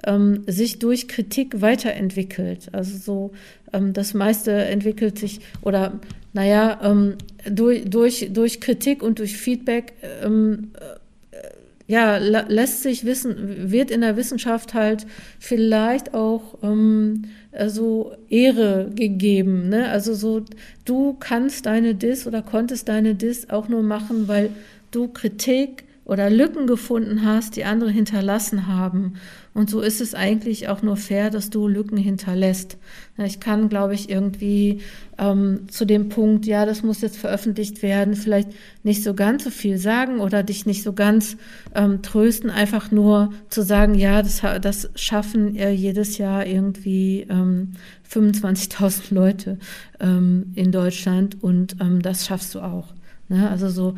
ähm, 0.06 0.42
sich 0.46 0.78
durch 0.78 1.08
Kritik 1.08 1.60
weiterentwickelt. 1.60 2.68
Also 2.72 2.98
so, 2.98 3.32
ähm, 3.72 3.92
das 3.92 4.14
meiste 4.14 4.52
entwickelt 4.52 5.18
sich 5.18 5.40
oder 5.62 6.00
naja, 6.32 6.80
ähm, 6.82 7.14
durch, 7.48 7.84
durch, 7.88 8.30
durch 8.32 8.60
Kritik 8.60 9.02
und 9.02 9.20
durch 9.20 9.36
Feedback 9.36 9.94
ähm, 10.22 10.72
äh, 10.80 10.98
ja, 11.86 12.16
lässt 12.16 12.82
sich 12.82 13.04
wissen, 13.04 13.70
wird 13.70 13.90
in 13.90 14.00
der 14.00 14.16
Wissenschaft 14.16 14.72
halt 14.72 15.06
vielleicht 15.38 16.14
auch 16.14 16.58
ähm, 16.62 17.24
so 17.66 18.12
Ehre 18.30 18.90
gegeben. 18.94 19.68
Ne? 19.68 19.90
Also 19.90 20.14
so, 20.14 20.44
du 20.86 21.14
kannst 21.20 21.66
deine 21.66 21.94
Dis 21.94 22.26
oder 22.26 22.40
konntest 22.40 22.88
deine 22.88 23.14
Dis 23.14 23.50
auch 23.50 23.68
nur 23.68 23.82
machen, 23.82 24.28
weil 24.28 24.48
du 24.94 25.08
Kritik 25.08 25.84
oder 26.04 26.28
Lücken 26.28 26.66
gefunden 26.66 27.24
hast, 27.24 27.56
die 27.56 27.64
andere 27.64 27.90
hinterlassen 27.90 28.66
haben. 28.66 29.14
Und 29.54 29.70
so 29.70 29.80
ist 29.80 30.00
es 30.00 30.14
eigentlich 30.14 30.68
auch 30.68 30.82
nur 30.82 30.96
fair, 30.96 31.30
dass 31.30 31.48
du 31.48 31.66
Lücken 31.66 31.96
hinterlässt. 31.96 32.76
Ich 33.16 33.40
kann, 33.40 33.68
glaube 33.70 33.94
ich, 33.94 34.10
irgendwie 34.10 34.80
ähm, 35.16 35.60
zu 35.68 35.86
dem 35.86 36.10
Punkt, 36.10 36.44
ja, 36.44 36.66
das 36.66 36.82
muss 36.82 37.00
jetzt 37.00 37.16
veröffentlicht 37.16 37.82
werden, 37.82 38.16
vielleicht 38.16 38.48
nicht 38.82 39.02
so 39.02 39.14
ganz 39.14 39.44
so 39.44 39.50
viel 39.50 39.78
sagen 39.78 40.20
oder 40.20 40.42
dich 40.42 40.66
nicht 40.66 40.82
so 40.82 40.92
ganz 40.92 41.36
ähm, 41.74 42.02
trösten, 42.02 42.50
einfach 42.50 42.90
nur 42.90 43.32
zu 43.48 43.62
sagen, 43.62 43.94
ja, 43.94 44.22
das, 44.22 44.42
das 44.60 44.90
schaffen 44.96 45.56
äh, 45.56 45.70
jedes 45.70 46.18
Jahr 46.18 46.44
irgendwie 46.44 47.26
ähm, 47.30 47.72
25.000 48.12 49.14
Leute 49.14 49.58
ähm, 50.00 50.52
in 50.54 50.70
Deutschland 50.70 51.42
und 51.42 51.76
ähm, 51.80 52.02
das 52.02 52.26
schaffst 52.26 52.54
du 52.54 52.60
auch. 52.60 52.88
Ne? 53.28 53.48
Also 53.48 53.68
so 53.68 53.94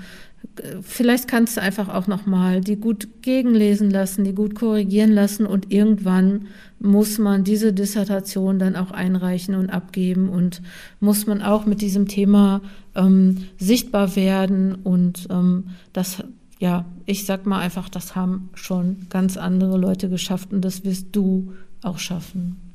vielleicht 0.83 1.29
kannst 1.29 1.57
du 1.57 1.63
einfach 1.63 1.89
auch 1.89 2.07
nochmal 2.07 2.61
die 2.61 2.77
gut 2.77 3.09
gegenlesen 3.23 3.91
lassen, 3.91 4.25
die 4.25 4.35
gut 4.35 4.55
korrigieren 4.55 5.13
lassen 5.13 5.47
und 5.47 5.73
irgendwann 5.73 6.47
muss 6.79 7.19
man 7.19 7.45
diese 7.45 7.73
Dissertation 7.73 8.59
dann 8.59 8.77
auch 8.77 8.91
einreichen 8.91 9.55
und 9.55 9.71
abgeben 9.71 10.29
und 10.29 10.63
muss 11.01 11.27
man 11.27 11.43
auch 11.43 11.67
mit 11.67 11.81
diesem 11.81 12.09
Thema 12.09 12.61
ähm, 12.95 13.47
sichtbar 13.59 14.17
werden 14.17 14.75
und 14.75 15.29
ähm, 15.31 15.69
das, 15.93 16.23
ja, 16.59 16.85
ich 17.07 17.25
sag 17.25 17.47
mal 17.47 17.61
einfach, 17.61 17.89
das 17.89 18.15
haben 18.15 18.51
schon 18.55 19.07
ganz 19.09 19.37
andere 19.37 19.79
Leute 19.79 20.09
geschafft 20.09 20.53
und 20.53 20.65
das 20.65 20.85
wirst 20.85 21.09
du 21.13 21.53
auch 21.83 21.99
schaffen. 21.99 22.66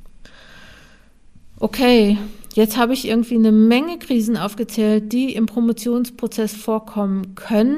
Okay, 1.62 2.17
Jetzt 2.54 2.76
habe 2.76 2.93
ich 2.93 3.08
irgendwie 3.08 3.36
eine 3.36 3.54
Menge 3.54 3.97
Krisen 3.97 4.36
aufgezählt, 4.36 5.13
die 5.13 5.34
im 5.34 5.45
Promotionsprozess 5.45 6.54
vorkommen 6.54 7.36
können. 7.36 7.78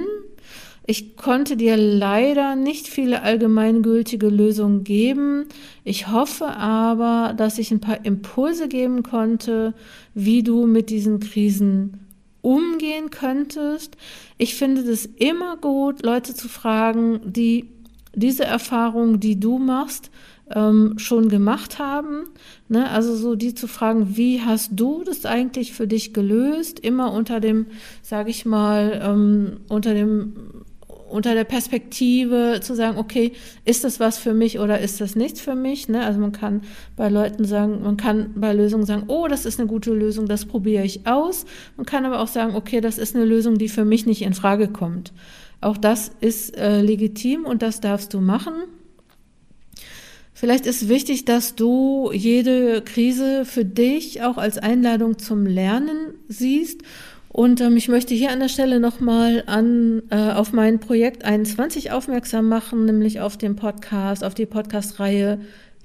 Ich 0.85 1.15
konnte 1.15 1.55
dir 1.55 1.77
leider 1.77 2.55
nicht 2.55 2.87
viele 2.87 3.21
allgemeingültige 3.21 4.29
Lösungen 4.29 4.83
geben. 4.83 5.45
Ich 5.83 6.07
hoffe 6.07 6.47
aber, 6.47 7.33
dass 7.37 7.59
ich 7.59 7.71
ein 7.71 7.79
paar 7.79 8.03
Impulse 8.03 8.67
geben 8.67 9.03
konnte, 9.03 9.75
wie 10.15 10.43
du 10.43 10.65
mit 10.65 10.89
diesen 10.89 11.19
Krisen 11.19 12.07
umgehen 12.41 13.11
könntest. 13.11 13.95
Ich 14.39 14.55
finde 14.55 14.81
es 14.81 15.05
immer 15.05 15.55
gut, 15.57 16.03
Leute 16.03 16.33
zu 16.33 16.49
fragen, 16.49 17.21
die 17.23 17.69
diese 18.15 18.43
Erfahrung, 18.43 19.19
die 19.19 19.39
du 19.39 19.59
machst, 19.59 20.11
ähm, 20.51 20.95
schon 20.97 21.29
gemacht 21.29 21.79
haben. 21.79 22.25
Ne? 22.67 22.89
Also 22.89 23.15
so 23.15 23.35
die 23.35 23.55
zu 23.55 23.67
fragen, 23.67 24.17
wie 24.17 24.41
hast 24.41 24.71
du 24.73 25.03
das 25.03 25.25
eigentlich 25.25 25.73
für 25.73 25.87
dich 25.87 26.13
gelöst? 26.13 26.79
Immer 26.79 27.11
unter 27.11 27.39
dem, 27.39 27.67
sage 28.01 28.29
ich 28.29 28.45
mal, 28.45 29.01
ähm, 29.03 29.57
unter 29.67 29.93
dem 29.93 30.33
unter 31.13 31.35
der 31.35 31.43
Perspektive 31.43 32.59
zu 32.63 32.73
sagen, 32.73 32.97
okay, 32.97 33.33
ist 33.65 33.83
das 33.83 33.99
was 33.99 34.17
für 34.17 34.33
mich 34.33 34.57
oder 34.57 34.79
ist 34.79 34.99
das 34.99 35.15
nichts 35.15 35.41
für 35.41 35.53
mich? 35.53 35.87
Ne? 35.87 36.03
Also 36.03 36.19
man 36.19 36.31
kann 36.31 36.61
bei 36.95 37.07
Leuten 37.07 37.45
sagen, 37.45 37.83
man 37.83 37.97
kann 37.97 38.31
bei 38.35 38.51
Lösungen 38.51 38.87
sagen, 38.87 39.03
oh, 39.09 39.27
das 39.27 39.45
ist 39.45 39.59
eine 39.59 39.69
gute 39.69 39.93
Lösung, 39.93 40.25
das 40.25 40.45
probiere 40.45 40.83
ich 40.83 41.05
aus. 41.05 41.45
Man 41.77 41.85
kann 41.85 42.05
aber 42.05 42.19
auch 42.19 42.27
sagen, 42.27 42.55
okay, 42.55 42.81
das 42.81 42.97
ist 42.97 43.15
eine 43.15 43.25
Lösung, 43.25 43.59
die 43.59 43.69
für 43.69 43.85
mich 43.85 44.07
nicht 44.07 44.23
in 44.23 44.33
Frage 44.33 44.67
kommt. 44.69 45.13
Auch 45.61 45.77
das 45.77 46.09
ist 46.19 46.57
äh, 46.57 46.81
legitim 46.81 47.45
und 47.45 47.61
das 47.61 47.79
darfst 47.79 48.15
du 48.15 48.19
machen. 48.19 48.53
Vielleicht 50.33 50.65
ist 50.65 50.89
wichtig, 50.89 51.25
dass 51.25 51.55
du 51.55 52.11
jede 52.11 52.81
Krise 52.81 53.45
für 53.45 53.65
dich 53.65 54.23
auch 54.23 54.37
als 54.37 54.57
Einladung 54.57 55.19
zum 55.19 55.45
Lernen 55.45 56.15
siehst. 56.27 56.81
Und 57.29 57.61
ähm, 57.61 57.77
ich 57.77 57.87
möchte 57.87 58.13
hier 58.13 58.31
an 58.31 58.39
der 58.39 58.49
Stelle 58.49 58.79
nochmal 58.79 59.43
an, 59.47 60.03
äh, 60.09 60.31
auf 60.31 60.53
mein 60.53 60.79
Projekt 60.79 61.23
21 61.23 61.91
aufmerksam 61.91 62.47
machen, 62.47 62.85
nämlich 62.85 63.21
auf 63.21 63.37
den 63.37 63.55
Podcast, 63.55 64.23
auf 64.23 64.35
die 64.35 64.45
Podcast-Reihe, 64.45 65.39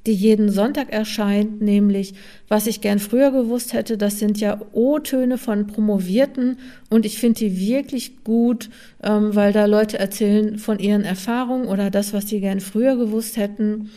die 0.07 0.13
jeden 0.13 0.51
Sonntag 0.51 0.93
erscheint, 0.93 1.61
nämlich 1.61 2.15
was 2.49 2.67
ich 2.67 2.81
gern 2.81 2.99
früher 2.99 3.31
gewusst 3.31 3.73
hätte. 3.73 3.99
Das 3.99 4.19
sind 4.19 4.41
ja 4.41 4.61
O-Töne 4.73 5.39
von 5.39 5.67
Promovierten 5.67 6.59
und 6.89 7.05
ich 7.05 7.19
finde 7.19 7.41
die 7.41 7.61
wirklich 7.61 8.25
gut, 8.25 8.71
ähm, 9.03 9.35
weil 9.35 9.53
da 9.53 9.67
Leute 9.67 9.99
erzählen 9.99 10.59
von 10.59 10.79
ihren 10.79 11.05
Erfahrungen 11.05 11.67
oder 11.67 11.91
das, 11.91 12.13
was 12.13 12.29
sie 12.29 12.41
gern 12.41 12.61
früher 12.61 12.97
gewusst 12.97 13.37
hätten. 13.37 13.91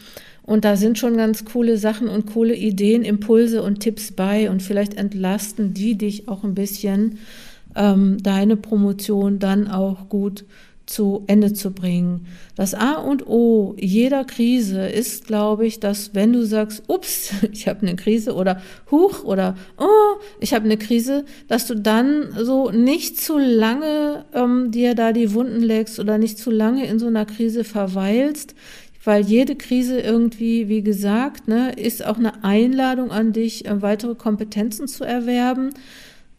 Und 0.44 0.66
da 0.66 0.76
sind 0.76 0.98
schon 0.98 1.18
ganz 1.18 1.46
coole 1.46 1.78
Sachen 1.78 2.08
und 2.08 2.26
coole 2.26 2.56
Ideen, 2.56 3.04
Impulse 3.04 3.62
und 3.62 3.80
Tipps 3.80 4.12
bei. 4.12 4.50
Und 4.50 4.62
vielleicht 4.62 4.96
entlasten 4.96 5.74
die 5.74 5.98
dich 5.98 6.28
auch 6.28 6.44
ein 6.44 6.56
bisschen, 6.56 7.20
ähm, 7.76 8.18
deine 8.22 8.58
Promotion 8.58 9.40
dann 9.40 9.68
auch 9.68 10.10
gut 10.10 10.46
zu 10.86 11.24
Ende 11.28 11.54
zu 11.54 11.72
bringen. 11.72 12.28
Das 12.56 12.74
A 12.74 12.96
und 12.96 13.26
O 13.28 13.76
jeder 13.80 14.26
Krise 14.26 14.88
ist, 14.88 15.26
glaube 15.26 15.66
ich, 15.66 15.80
dass 15.80 16.14
wenn 16.14 16.34
du 16.34 16.46
sagst, 16.46 16.84
ups, 16.88 17.32
ich 17.52 17.68
habe 17.68 17.82
eine 17.84 17.96
Krise 17.96 18.34
oder 18.34 18.62
huch 18.90 19.24
oder 19.24 19.56
oh, 19.78 20.20
ich 20.40 20.54
habe 20.54 20.66
eine 20.66 20.78
Krise, 20.78 21.24
dass 21.48 21.66
du 21.68 21.76
dann 21.76 22.36
so 22.38 22.72
nicht 22.72 23.18
zu 23.18 23.38
lange 23.38 24.26
ähm, 24.34 24.72
dir 24.72 24.96
da 24.96 25.14
die 25.14 25.34
Wunden 25.34 25.62
legst 25.62 26.00
oder 26.00 26.18
nicht 26.18 26.38
zu 26.38 26.52
lange 26.52 26.86
in 26.86 27.00
so 27.00 27.08
einer 27.08 27.26
Krise 27.26 27.64
verweilst 27.64 28.56
weil 29.04 29.24
jede 29.24 29.56
Krise 29.56 30.00
irgendwie, 30.00 30.70
wie 30.70 30.84
gesagt, 30.84 31.48
ne, 31.48 31.74
ist 31.74 32.06
auch 32.06 32.18
eine 32.18 32.44
Einladung 32.44 33.12
an 33.12 33.34
dich, 33.34 33.66
äh, 33.66 33.82
weitere 33.82 34.16
Kompetenzen 34.16 34.88
zu 34.88 35.04
erwerben. 35.04 35.72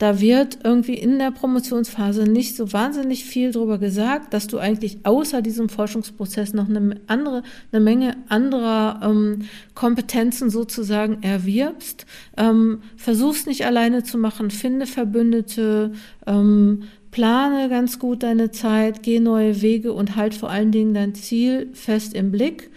Da 0.02 0.20
wird 0.20 0.58
irgendwie 0.64 0.94
in 0.94 1.20
der 1.20 1.30
Promotionsphase 1.30 2.24
nicht 2.24 2.56
so 2.56 2.72
wahnsinnig 2.72 3.24
viel 3.24 3.52
drüber 3.52 3.78
gesagt, 3.78 4.34
dass 4.34 4.48
du 4.48 4.58
eigentlich 4.58 4.98
außer 5.04 5.42
diesem 5.42 5.68
Forschungsprozess 5.68 6.54
noch 6.54 6.68
eine 6.68 6.96
andere, 7.06 7.44
eine 7.70 7.80
Menge 7.80 8.16
anderer 8.28 9.00
ähm, 9.04 9.42
Kompetenzen 9.74 10.50
sozusagen 10.50 11.22
erwirbst. 11.22 12.06
Ähm, 12.36 12.82
versuch's 12.96 13.46
nicht 13.46 13.64
alleine 13.64 14.02
zu 14.02 14.18
machen, 14.18 14.50
finde 14.50 14.86
Verbündete, 14.86 15.92
ähm, 16.26 16.82
Plane 17.12 17.68
ganz 17.68 17.98
gut 17.98 18.24
deine 18.24 18.50
Zeit, 18.50 19.02
geh 19.02 19.20
neue 19.20 19.62
Wege 19.62 19.92
und 19.92 20.16
halt 20.16 20.34
vor 20.34 20.50
allen 20.50 20.72
Dingen 20.72 20.94
dein 20.94 21.14
Ziel 21.14 21.68
fest 21.74 22.14
im 22.14 22.32
Blick. 22.32 22.70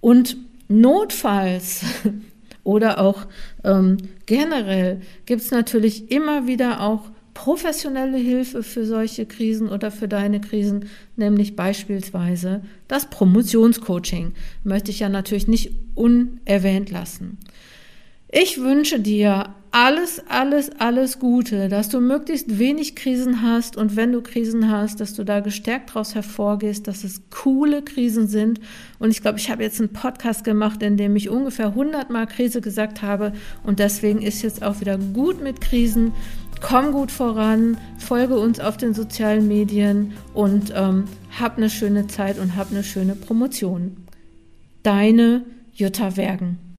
Und 0.00 0.36
notfalls 0.68 1.84
oder 2.64 3.00
auch 3.00 3.26
ähm, 3.64 3.98
generell 4.24 5.02
gibt 5.26 5.42
es 5.42 5.50
natürlich 5.50 6.10
immer 6.10 6.46
wieder 6.46 6.80
auch 6.80 7.10
professionelle 7.34 8.18
Hilfe 8.18 8.62
für 8.62 8.84
solche 8.84 9.26
Krisen 9.26 9.68
oder 9.68 9.90
für 9.90 10.06
deine 10.06 10.40
Krisen, 10.40 10.86
nämlich 11.16 11.56
beispielsweise 11.56 12.62
das 12.88 13.10
Promotionscoaching. 13.10 14.32
Möchte 14.64 14.90
ich 14.90 15.00
ja 15.00 15.08
natürlich 15.08 15.48
nicht 15.48 15.72
unerwähnt 15.94 16.90
lassen. 16.90 17.38
Ich 18.34 18.62
wünsche 18.62 18.98
dir 18.98 19.54
alles, 19.72 20.22
alles, 20.26 20.70
alles 20.78 21.18
Gute, 21.18 21.68
dass 21.68 21.90
du 21.90 22.00
möglichst 22.00 22.58
wenig 22.58 22.96
Krisen 22.96 23.42
hast 23.42 23.76
und 23.76 23.94
wenn 23.94 24.10
du 24.10 24.22
Krisen 24.22 24.70
hast, 24.70 25.00
dass 25.00 25.12
du 25.12 25.22
da 25.22 25.40
gestärkt 25.40 25.90
daraus 25.90 26.14
hervorgehst, 26.14 26.88
dass 26.88 27.04
es 27.04 27.20
coole 27.28 27.82
Krisen 27.82 28.28
sind. 28.28 28.58
Und 28.98 29.10
ich 29.10 29.20
glaube, 29.20 29.38
ich 29.38 29.50
habe 29.50 29.62
jetzt 29.62 29.80
einen 29.80 29.92
Podcast 29.92 30.44
gemacht, 30.44 30.82
in 30.82 30.96
dem 30.96 31.14
ich 31.14 31.28
ungefähr 31.28 31.68
100 31.68 32.08
Mal 32.08 32.26
Krise 32.26 32.62
gesagt 32.62 33.02
habe 33.02 33.34
und 33.64 33.80
deswegen 33.80 34.22
ist 34.22 34.40
jetzt 34.40 34.62
auch 34.62 34.80
wieder 34.80 34.96
gut 34.96 35.42
mit 35.42 35.60
Krisen. 35.60 36.12
Komm 36.62 36.92
gut 36.92 37.10
voran, 37.10 37.76
folge 37.98 38.38
uns 38.38 38.60
auf 38.60 38.78
den 38.78 38.94
sozialen 38.94 39.46
Medien 39.46 40.14
und 40.32 40.72
ähm, 40.74 41.04
hab 41.38 41.58
eine 41.58 41.68
schöne 41.68 42.06
Zeit 42.06 42.38
und 42.38 42.56
hab 42.56 42.70
eine 42.70 42.82
schöne 42.82 43.14
Promotion. 43.14 44.06
Deine 44.82 45.44
Jutta 45.74 46.16
Wergen. 46.16 46.62